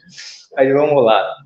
[0.54, 1.36] Mas vamos lá.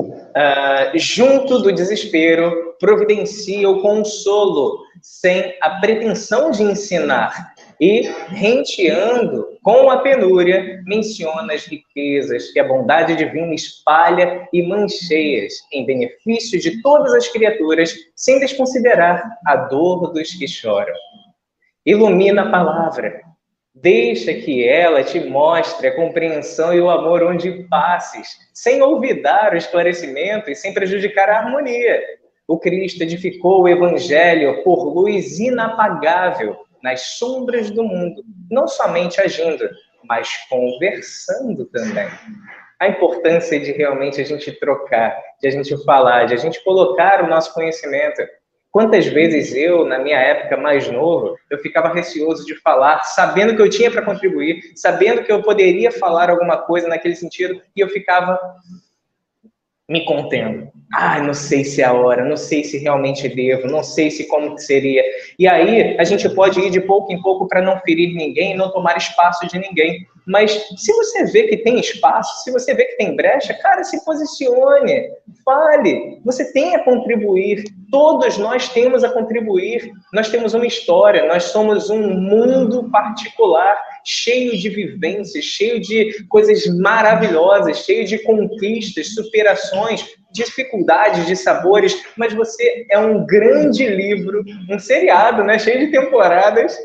[0.00, 9.90] Uh, junto do desespero, providencia o consolo, sem a pretensão de ensinar, e, renteando com
[9.90, 16.80] a penúria, menciona as riquezas que a bondade divina espalha e mancheias em benefício de
[16.80, 20.94] todas as criaturas, sem desconsiderar a dor dos que choram.
[21.84, 23.20] Ilumina a palavra,
[23.80, 29.56] Deixa que ela te mostre a compreensão e o amor onde passes, sem olvidar o
[29.56, 31.98] esclarecimento e sem prejudicar a harmonia.
[32.46, 39.66] O Cristo edificou o Evangelho por luz inapagável nas sombras do mundo, não somente agindo,
[40.04, 42.08] mas conversando também.
[42.78, 47.24] A importância de realmente a gente trocar, de a gente falar, de a gente colocar
[47.24, 48.20] o nosso conhecimento
[48.70, 53.62] Quantas vezes eu, na minha época mais novo, eu ficava receoso de falar, sabendo que
[53.62, 57.88] eu tinha para contribuir, sabendo que eu poderia falar alguma coisa naquele sentido, e eu
[57.88, 58.38] ficava
[59.88, 60.70] me contendo.
[60.94, 64.28] Ah, não sei se é a hora, não sei se realmente devo, não sei se
[64.28, 65.02] como que seria.
[65.36, 68.70] E aí a gente pode ir de pouco em pouco para não ferir ninguém, não
[68.70, 70.06] tomar espaço de ninguém.
[70.30, 74.04] Mas se você vê que tem espaço, se você vê que tem brecha, cara, se
[74.04, 75.10] posicione,
[75.44, 76.20] fale.
[76.24, 77.64] Você tem a contribuir.
[77.90, 79.90] Todos nós temos a contribuir.
[80.12, 86.64] Nós temos uma história, nós somos um mundo particular, cheio de vivências, cheio de coisas
[86.78, 94.78] maravilhosas, cheio de conquistas, superações, dificuldades, de sabores, mas você é um grande livro, um
[94.78, 96.76] seriado, né, cheio de temporadas,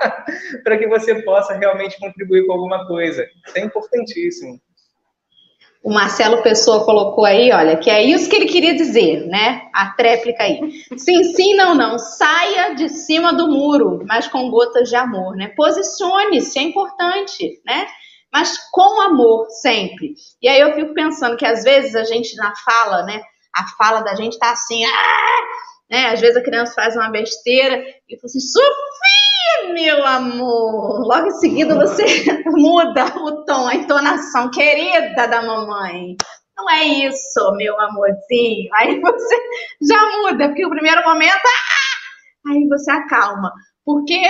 [0.64, 3.26] para que você possa realmente contribuir com alguma coisa.
[3.46, 4.60] Isso é importantíssimo.
[5.82, 9.62] O Marcelo Pessoa colocou aí, olha, que é isso que ele queria dizer, né?
[9.72, 10.60] A tréplica aí.
[10.96, 11.98] Sim, sim, não, não.
[11.98, 15.52] Saia de cima do muro, mas com gotas de amor, né?
[15.56, 17.86] Posicione-se, é importante, né?
[18.32, 20.14] Mas com amor, sempre.
[20.42, 23.20] E aí eu fico pensando que às vezes a gente na fala, né?
[23.54, 25.42] A fala da gente tá assim, ah!
[25.90, 26.06] né?
[26.12, 29.28] Às vezes a criança faz uma besteira e fala assim, Sofia!
[29.72, 31.00] meu amor.
[31.06, 32.04] Logo em seguida você
[32.46, 36.16] muda o tom, a entonação, querida da mamãe.
[36.56, 38.68] Não é isso, meu amorzinho.
[38.74, 39.36] Aí você
[39.82, 42.50] já muda, porque o primeiro momento, ah!
[42.50, 43.52] aí você acalma.
[43.84, 44.20] Porque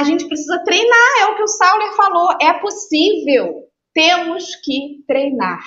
[0.00, 2.36] a, gente precisa treinar, é o que o Sauler falou.
[2.40, 3.64] É possível.
[3.94, 5.60] Temos que treinar.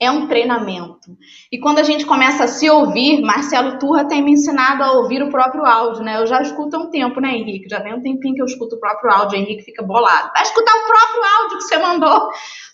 [0.00, 1.16] É um treinamento.
[1.50, 5.22] E quando a gente começa a se ouvir, Marcelo Turra tem me ensinado a ouvir
[5.22, 6.20] o próprio áudio, né?
[6.20, 7.68] Eu já escuto há um tempo, né, Henrique?
[7.68, 10.32] Já tem um tempinho que eu escuto o próprio áudio, Henrique fica bolado.
[10.34, 12.28] Vai escutar o próprio áudio que você mandou.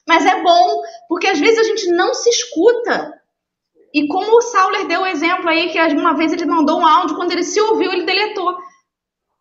[0.08, 3.12] Mas é bom, porque às vezes a gente não se escuta.
[3.92, 7.16] E como o Sauler deu o exemplo aí, que uma vez ele mandou um áudio,
[7.16, 8.56] quando ele se ouviu, ele deletou.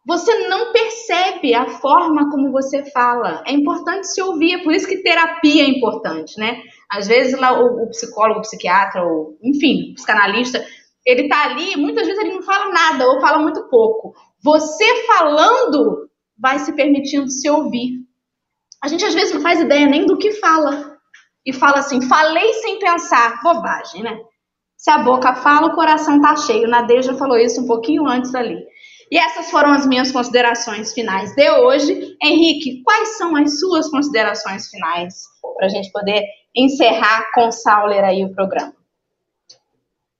[0.05, 3.43] Você não percebe a forma como você fala.
[3.45, 6.61] É importante se ouvir, é por isso que terapia é importante, né?
[6.89, 10.65] Às vezes lá o, o psicólogo, o psiquiatra, ou, enfim, o psicanalista,
[11.05, 14.13] ele tá ali, muitas vezes ele não fala nada ou fala muito pouco.
[14.41, 17.99] Você falando vai se permitindo se ouvir.
[18.81, 20.97] A gente às vezes não faz ideia nem do que fala.
[21.45, 23.41] E fala assim, falei sem pensar.
[23.41, 24.17] Bobagem, né?
[24.77, 26.67] Se a boca fala, o coração tá cheio.
[26.67, 28.57] Nadeja falou isso um pouquinho antes ali.
[29.11, 32.15] E essas foram as minhas considerações finais de hoje.
[32.21, 35.23] Henrique, quais são as suas considerações finais
[35.57, 36.23] para a gente poder
[36.55, 38.73] encerrar com o Sauler aí o programa?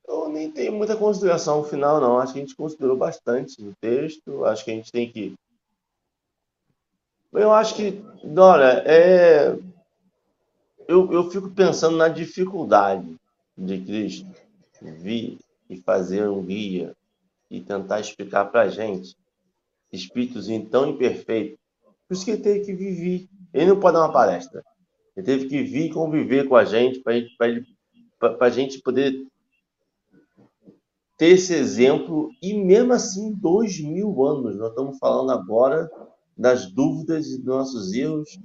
[0.08, 2.18] Eu nem tenho muita consideração final, não.
[2.18, 4.44] Acho que a gente considerou bastante no texto.
[4.46, 5.36] Acho que a gente tem que
[7.32, 8.04] Eu acho que,
[8.36, 9.56] olha, é...
[10.88, 13.16] eu, eu fico pensando na dificuldade
[13.56, 14.26] de Cristo
[14.82, 15.38] vir
[15.70, 16.96] e fazer um guia
[17.50, 19.16] e tentar explicar para a gente,
[19.92, 21.60] espíritozinho tão imperfeito,
[22.08, 23.30] por isso que ele teve que viver.
[23.54, 24.64] Ele não pode dar uma palestra.
[25.16, 27.14] Ele teve que vir conviver com a gente para
[28.40, 29.14] a gente poder
[31.18, 32.32] ter esse exemplo.
[32.42, 35.88] E mesmo assim, dois mil anos, nós estamos falando agora
[36.36, 38.40] das dúvidas e dos nossos erros,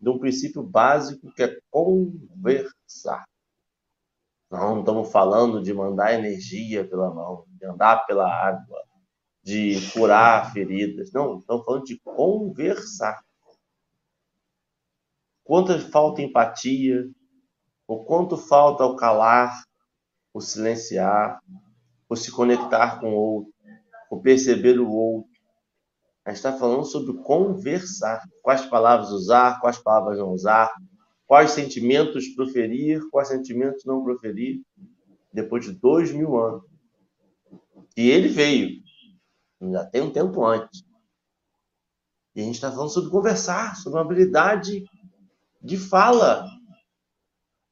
[0.00, 3.24] de um princípio básico que é conversar.
[4.50, 8.82] Não estamos falando de mandar energia pela mão, de andar pela água,
[9.42, 11.12] de curar feridas.
[11.12, 13.22] Não, estamos falando de conversar.
[15.44, 17.08] Quanto falta empatia,
[17.86, 19.64] o quanto falta o calar,
[20.32, 21.40] o silenciar,
[22.08, 23.52] o se conectar com o outro,
[24.10, 25.30] o perceber o outro.
[26.24, 28.22] A gente está falando sobre conversar.
[28.42, 30.70] Quais palavras usar, quais palavras não usar,
[31.26, 34.62] quais sentimentos proferir, quais sentimentos não proferir,
[35.32, 36.69] depois de dois mil anos.
[37.96, 38.82] E ele veio,
[39.60, 40.84] já tem um tempo antes.
[42.34, 44.84] E a gente está falando sobre conversar, sobre uma habilidade
[45.60, 46.46] de fala.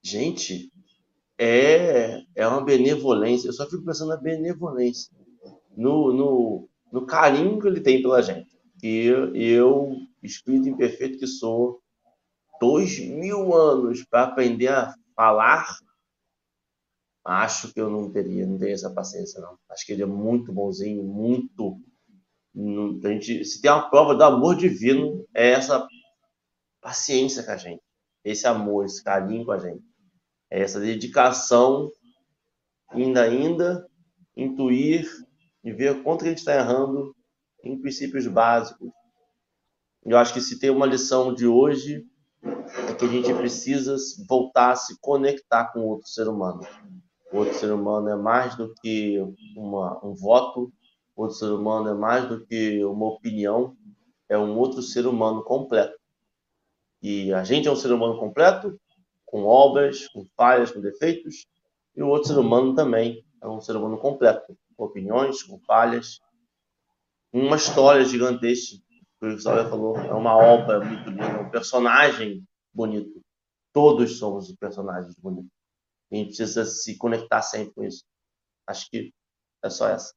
[0.02, 0.72] Gente,
[1.38, 3.48] é, é uma benevolência.
[3.48, 5.12] Eu só fico pensando na benevolência,
[5.76, 8.58] no, no, no carinho que ele tem pela gente.
[8.82, 11.80] E eu, eu espírito imperfeito que sou,
[12.60, 15.78] dois mil anos para aprender a falar,
[17.24, 19.58] acho que eu não teria, não teria essa paciência, não.
[19.70, 21.80] Acho que ele é muito bonzinho, muito.
[23.04, 25.86] A gente, se tem uma prova do amor divino, é essa
[26.80, 27.82] paciência com a gente,
[28.24, 29.82] esse amor, esse carinho com a gente,
[30.50, 31.90] é essa dedicação,
[32.88, 33.86] ainda, ainda,
[34.36, 35.06] intuir
[35.62, 37.14] e ver quanto a gente está errando
[37.62, 38.90] em princípios básicos.
[40.04, 42.06] Eu acho que se tem uma lição de hoje
[42.42, 43.96] é que a gente precisa
[44.28, 46.60] voltar a se conectar com outro ser humano.
[47.38, 49.16] Outro ser humano é mais do que
[49.56, 50.72] uma, um voto,
[51.14, 53.76] outro ser humano é mais do que uma opinião,
[54.28, 55.96] é um outro ser humano completo.
[57.00, 58.76] E a gente é um ser humano completo,
[59.24, 61.46] com obras, com falhas, com defeitos,
[61.94, 66.18] e o outro ser humano também é um ser humano completo, com opiniões, com falhas,
[67.32, 68.78] uma história gigantesca
[69.20, 72.42] que o Salve falou, é uma obra muito linda, um personagem
[72.74, 73.20] bonito.
[73.72, 75.57] Todos somos personagens bonitos.
[76.10, 78.04] A gente precisa se conectar sempre com isso.
[78.66, 79.12] Acho que
[79.64, 80.12] é só essa.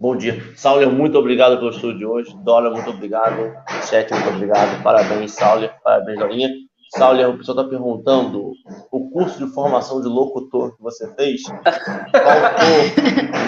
[0.00, 0.56] Bom dia.
[0.56, 2.32] Sauler, muito obrigado pelo estudo de hoje.
[2.44, 3.52] Dora, muito obrigado.
[3.88, 4.82] Chat, muito obrigado.
[4.82, 5.74] Parabéns, Sauler.
[5.82, 6.50] Parabéns, Dorinha.
[6.96, 8.52] Sauler, o pessoal está perguntando
[8.90, 11.68] o curso de formação de locutor que você fez faltou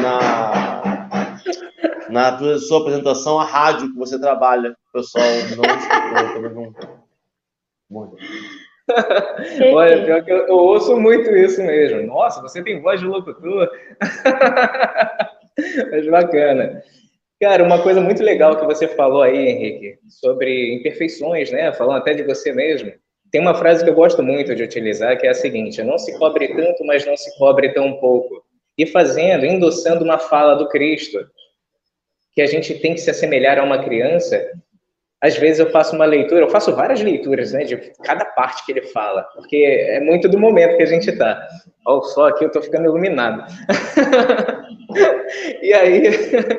[0.03, 1.09] na
[2.11, 4.77] na sua apresentação a rádio que você trabalha.
[4.89, 5.25] O pessoal
[5.57, 7.05] não escutou,
[7.89, 8.17] Muito.
[9.75, 12.03] Olha, pior que eu, eu, ouço muito isso mesmo.
[12.03, 13.71] Nossa, você tem voz de locutor.
[15.91, 16.83] Mas bacana.
[17.41, 21.73] Cara, uma coisa muito legal que você falou aí, Henrique, sobre imperfeições, né?
[21.73, 22.93] Falando até de você mesmo.
[23.31, 26.19] Tem uma frase que eu gosto muito de utilizar, que é a seguinte: não se
[26.19, 28.45] cobre tanto, mas não se cobre tão pouco.
[28.77, 31.19] E fazendo, endossando uma fala do Cristo,
[32.35, 34.51] que a gente tem que se assemelhar a uma criança,
[35.23, 38.73] às vezes eu faço uma leitura, eu faço várias leituras, né, de cada parte que
[38.73, 41.47] ele fala, porque é muito do momento que a gente está.
[41.87, 43.45] Olha só, aqui eu estou ficando iluminado.
[45.63, 46.05] e aí,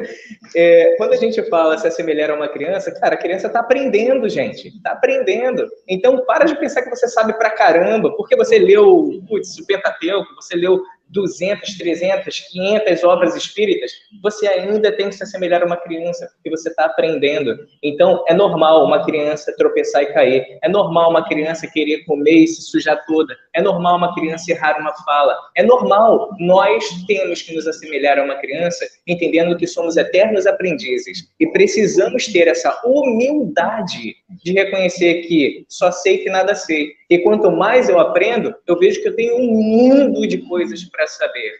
[0.55, 4.29] é, quando a gente fala se assemelhar a uma criança, cara, a criança está aprendendo,
[4.29, 5.67] gente, está aprendendo.
[5.87, 10.35] Então, para de pensar que você sabe pra caramba, porque você leu, putz, o Pentateuco,
[10.35, 10.81] você leu
[11.11, 13.91] 200, 300, 500 obras espíritas,
[14.21, 17.55] você ainda tem que se assemelhar a uma criança, porque você está aprendendo.
[17.83, 20.57] Então, é normal uma criança tropeçar e cair.
[20.63, 23.35] É normal uma criança querer comer e se sujar toda.
[23.53, 25.37] É normal uma criança errar uma fala.
[25.55, 26.29] É normal.
[26.39, 31.29] Nós temos que nos assemelhar a uma criança, entendendo que somos eternos aprendizes.
[31.39, 36.93] E precisamos ter essa humildade de reconhecer que só sei que nada sei.
[37.09, 41.00] E quanto mais eu aprendo, eu vejo que eu tenho um mundo de coisas para
[41.07, 41.51] saber.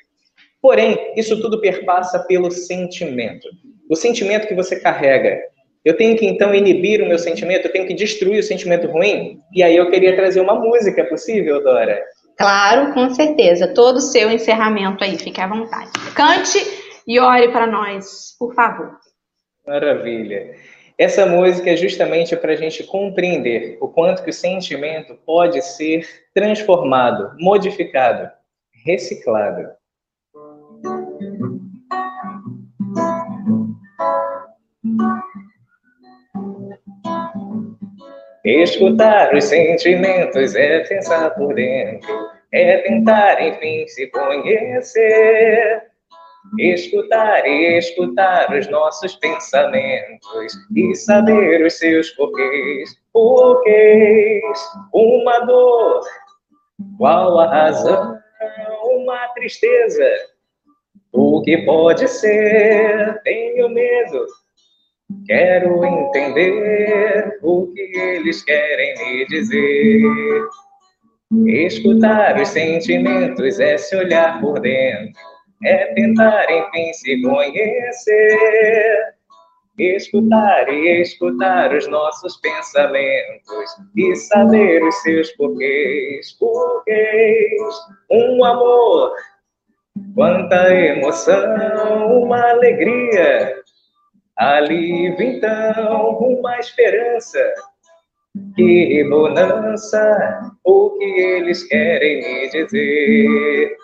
[0.62, 3.48] Porém, isso tudo perpassa pelo sentimento.
[3.90, 5.40] O sentimento que você carrega.
[5.84, 9.40] Eu tenho que então inibir o meu sentimento, eu tenho que destruir o sentimento ruim.
[9.52, 12.00] E aí eu queria trazer uma música, é possível, Dora?
[12.38, 13.74] Claro, com certeza.
[13.74, 15.92] Todo o seu encerramento aí, fique à vontade.
[16.16, 16.60] Cante
[17.08, 18.92] e ore para nós, por favor.
[19.66, 20.56] Maravilha.
[20.98, 26.08] Essa música é justamente para a gente compreender o quanto que o sentimento pode ser
[26.34, 28.30] transformado, modificado,
[28.86, 29.70] reciclado.
[38.44, 42.10] Escutar os sentimentos é pensar por dentro,
[42.52, 45.92] é tentar, enfim, se conhecer.
[46.58, 52.90] Escutar e escutar os nossos pensamentos e saber os seus porquês.
[53.14, 54.60] Porquês,
[54.92, 56.02] uma dor,
[56.98, 58.18] qual a razão,
[58.84, 60.10] uma tristeza.
[61.12, 63.22] O que pode ser?
[63.24, 64.26] Tenho medo
[65.28, 70.02] Quero entender o que eles querem me dizer.
[71.48, 75.22] Escutar os sentimentos é se olhar por dentro,
[75.64, 79.14] é tentar enfim se conhecer.
[79.78, 86.34] Escutar e escutar os nossos pensamentos e saber os seus porquês.
[86.34, 87.74] Porquês,
[88.12, 89.14] um amor,
[90.16, 93.62] quanta emoção, uma alegria
[94.42, 97.54] Alívio então, uma esperança.
[98.56, 103.78] Que bonança, o que eles querem me dizer.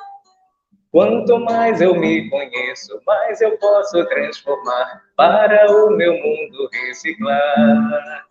[0.98, 8.26] Quanto mais eu me conheço, mais eu posso transformar para o meu mundo reciclar.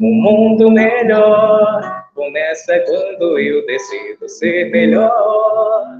[0.00, 5.98] Um mundo melhor começa quando eu decido ser melhor,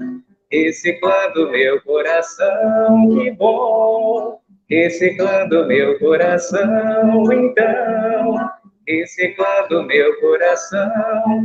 [0.49, 3.09] reciclando meu coração.
[3.09, 4.39] Que bom
[4.69, 8.49] reciclando meu coração, então,
[8.87, 10.89] reciclando meu coração,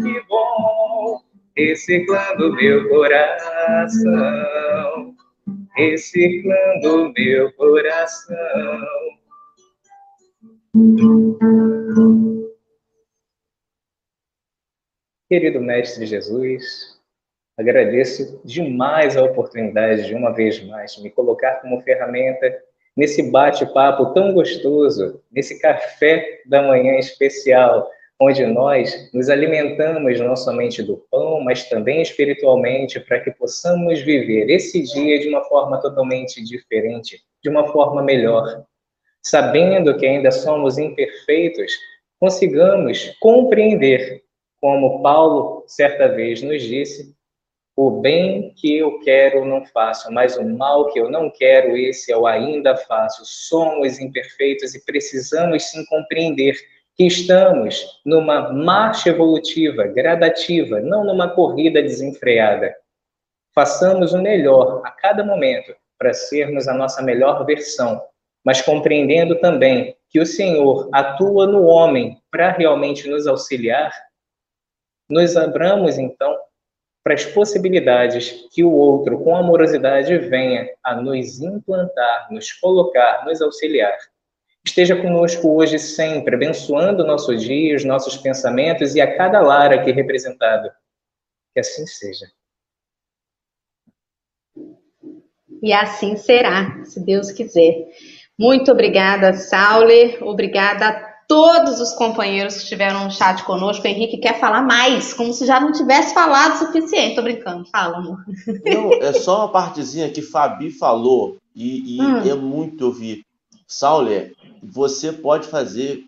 [0.01, 1.21] que bom,
[1.57, 4.05] reciclando meu coração,
[5.75, 8.37] reciclando meu coração.
[15.29, 17.01] Querido Mestre Jesus,
[17.57, 22.63] agradeço demais a oportunidade de uma vez mais me colocar como ferramenta
[22.95, 27.91] nesse bate-papo tão gostoso, nesse café da manhã especial,
[28.21, 34.49] onde nós nos alimentamos não somente do pão, mas também espiritualmente, para que possamos viver
[34.51, 38.65] esse dia de uma forma totalmente diferente, de uma forma melhor.
[39.23, 41.73] Sabendo que ainda somos imperfeitos,
[42.19, 44.23] consigamos compreender,
[44.61, 47.15] como Paulo certa vez nos disse,
[47.77, 52.11] o bem que eu quero não faço, mas o mal que eu não quero, esse
[52.11, 53.21] eu ainda faço.
[53.27, 56.57] Somos imperfeitos e precisamos sim compreender
[56.97, 62.75] que estamos numa marcha evolutiva, gradativa, não numa corrida desenfreada.
[63.55, 68.03] Façamos o melhor a cada momento para sermos a nossa melhor versão,
[68.45, 73.93] mas compreendendo também que o Senhor atua no homem para realmente nos auxiliar.
[75.09, 76.35] Nos abramos então
[77.05, 83.41] para as possibilidades que o outro, com amorosidade, venha a nos implantar, nos colocar, nos
[83.43, 83.97] auxiliar.
[84.67, 89.73] Esteja conosco hoje sempre, abençoando o nosso dia, os nossos pensamentos e a cada lar
[89.73, 90.69] aqui representado.
[91.55, 92.27] Que assim seja.
[95.63, 97.87] E assim será, se Deus quiser.
[98.37, 100.19] Muito obrigada, Sauler.
[100.23, 100.93] Obrigada a
[101.29, 103.85] todos os companheiros que estiveram no chat conosco.
[103.85, 107.15] O Henrique quer falar mais, como se já não tivesse falado o suficiente.
[107.15, 108.19] Tô brincando, fala, amor.
[108.65, 112.19] Não, é só uma partezinha que Fabi falou e, e hum.
[112.19, 113.25] é muito ouvir.
[113.67, 114.33] Sauler,
[114.73, 116.05] você pode fazer.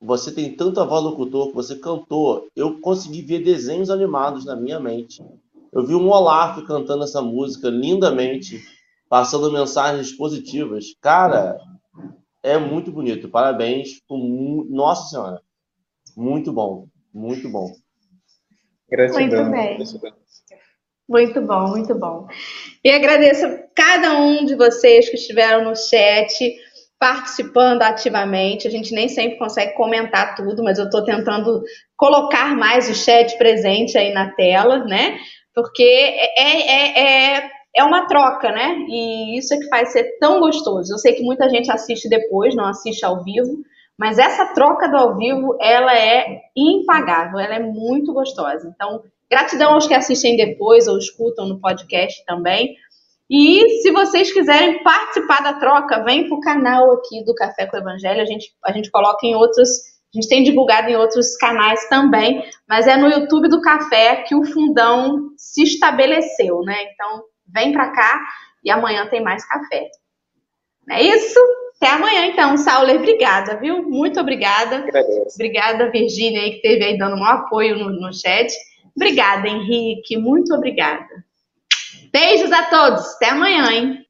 [0.00, 2.48] Você tem tanta voz locutor que você cantou.
[2.56, 5.22] Eu consegui ver desenhos animados na minha mente.
[5.72, 8.60] Eu vi um Olaf cantando essa música lindamente,
[9.08, 10.94] passando mensagens positivas.
[11.00, 11.58] Cara,
[12.42, 13.28] é muito bonito.
[13.28, 14.00] Parabéns.
[14.70, 15.40] Nossa Senhora.
[16.16, 16.86] Muito bom.
[17.12, 17.70] Muito bom.
[18.90, 19.44] Gratidão.
[19.44, 19.78] Muito bem.
[21.08, 22.28] Muito bom, muito bom.
[22.84, 26.56] E agradeço a cada um de vocês que estiveram no chat
[27.00, 28.68] participando ativamente.
[28.68, 31.62] A gente nem sempre consegue comentar tudo, mas eu estou tentando
[31.96, 35.18] colocar mais o chat presente aí na tela, né?
[35.54, 37.00] Porque é, é,
[37.38, 38.76] é, é uma troca, né?
[38.86, 40.92] E isso é que faz ser tão gostoso.
[40.92, 43.56] Eu sei que muita gente assiste depois, não assiste ao vivo,
[43.98, 48.70] mas essa troca do ao vivo, ela é impagável, ela é muito gostosa.
[48.74, 52.76] Então, gratidão aos que assistem depois ou escutam no podcast também.
[53.30, 57.76] E se vocês quiserem participar da troca, vem para o canal aqui do Café com
[57.76, 58.20] o Evangelho.
[58.20, 62.44] A gente, a gente coloca em outros, a gente tem divulgado em outros canais também,
[62.68, 66.76] mas é no YouTube do Café que o fundão se estabeleceu, né?
[66.92, 67.22] Então,
[67.52, 68.20] Vem para cá
[68.64, 69.88] e amanhã tem mais café.
[70.90, 71.38] É isso?
[71.76, 72.56] Até amanhã, então.
[72.56, 73.82] Sauler, obrigada, viu?
[73.82, 74.76] Muito obrigada.
[74.76, 75.34] Agradeço.
[75.34, 78.52] Obrigada, Virgínia, que esteve aí dando um apoio no, no chat.
[78.94, 80.16] Obrigada, Henrique.
[80.16, 81.24] Muito obrigada.
[82.12, 83.14] Beijos a todos.
[83.14, 84.06] Até amanhã, hein?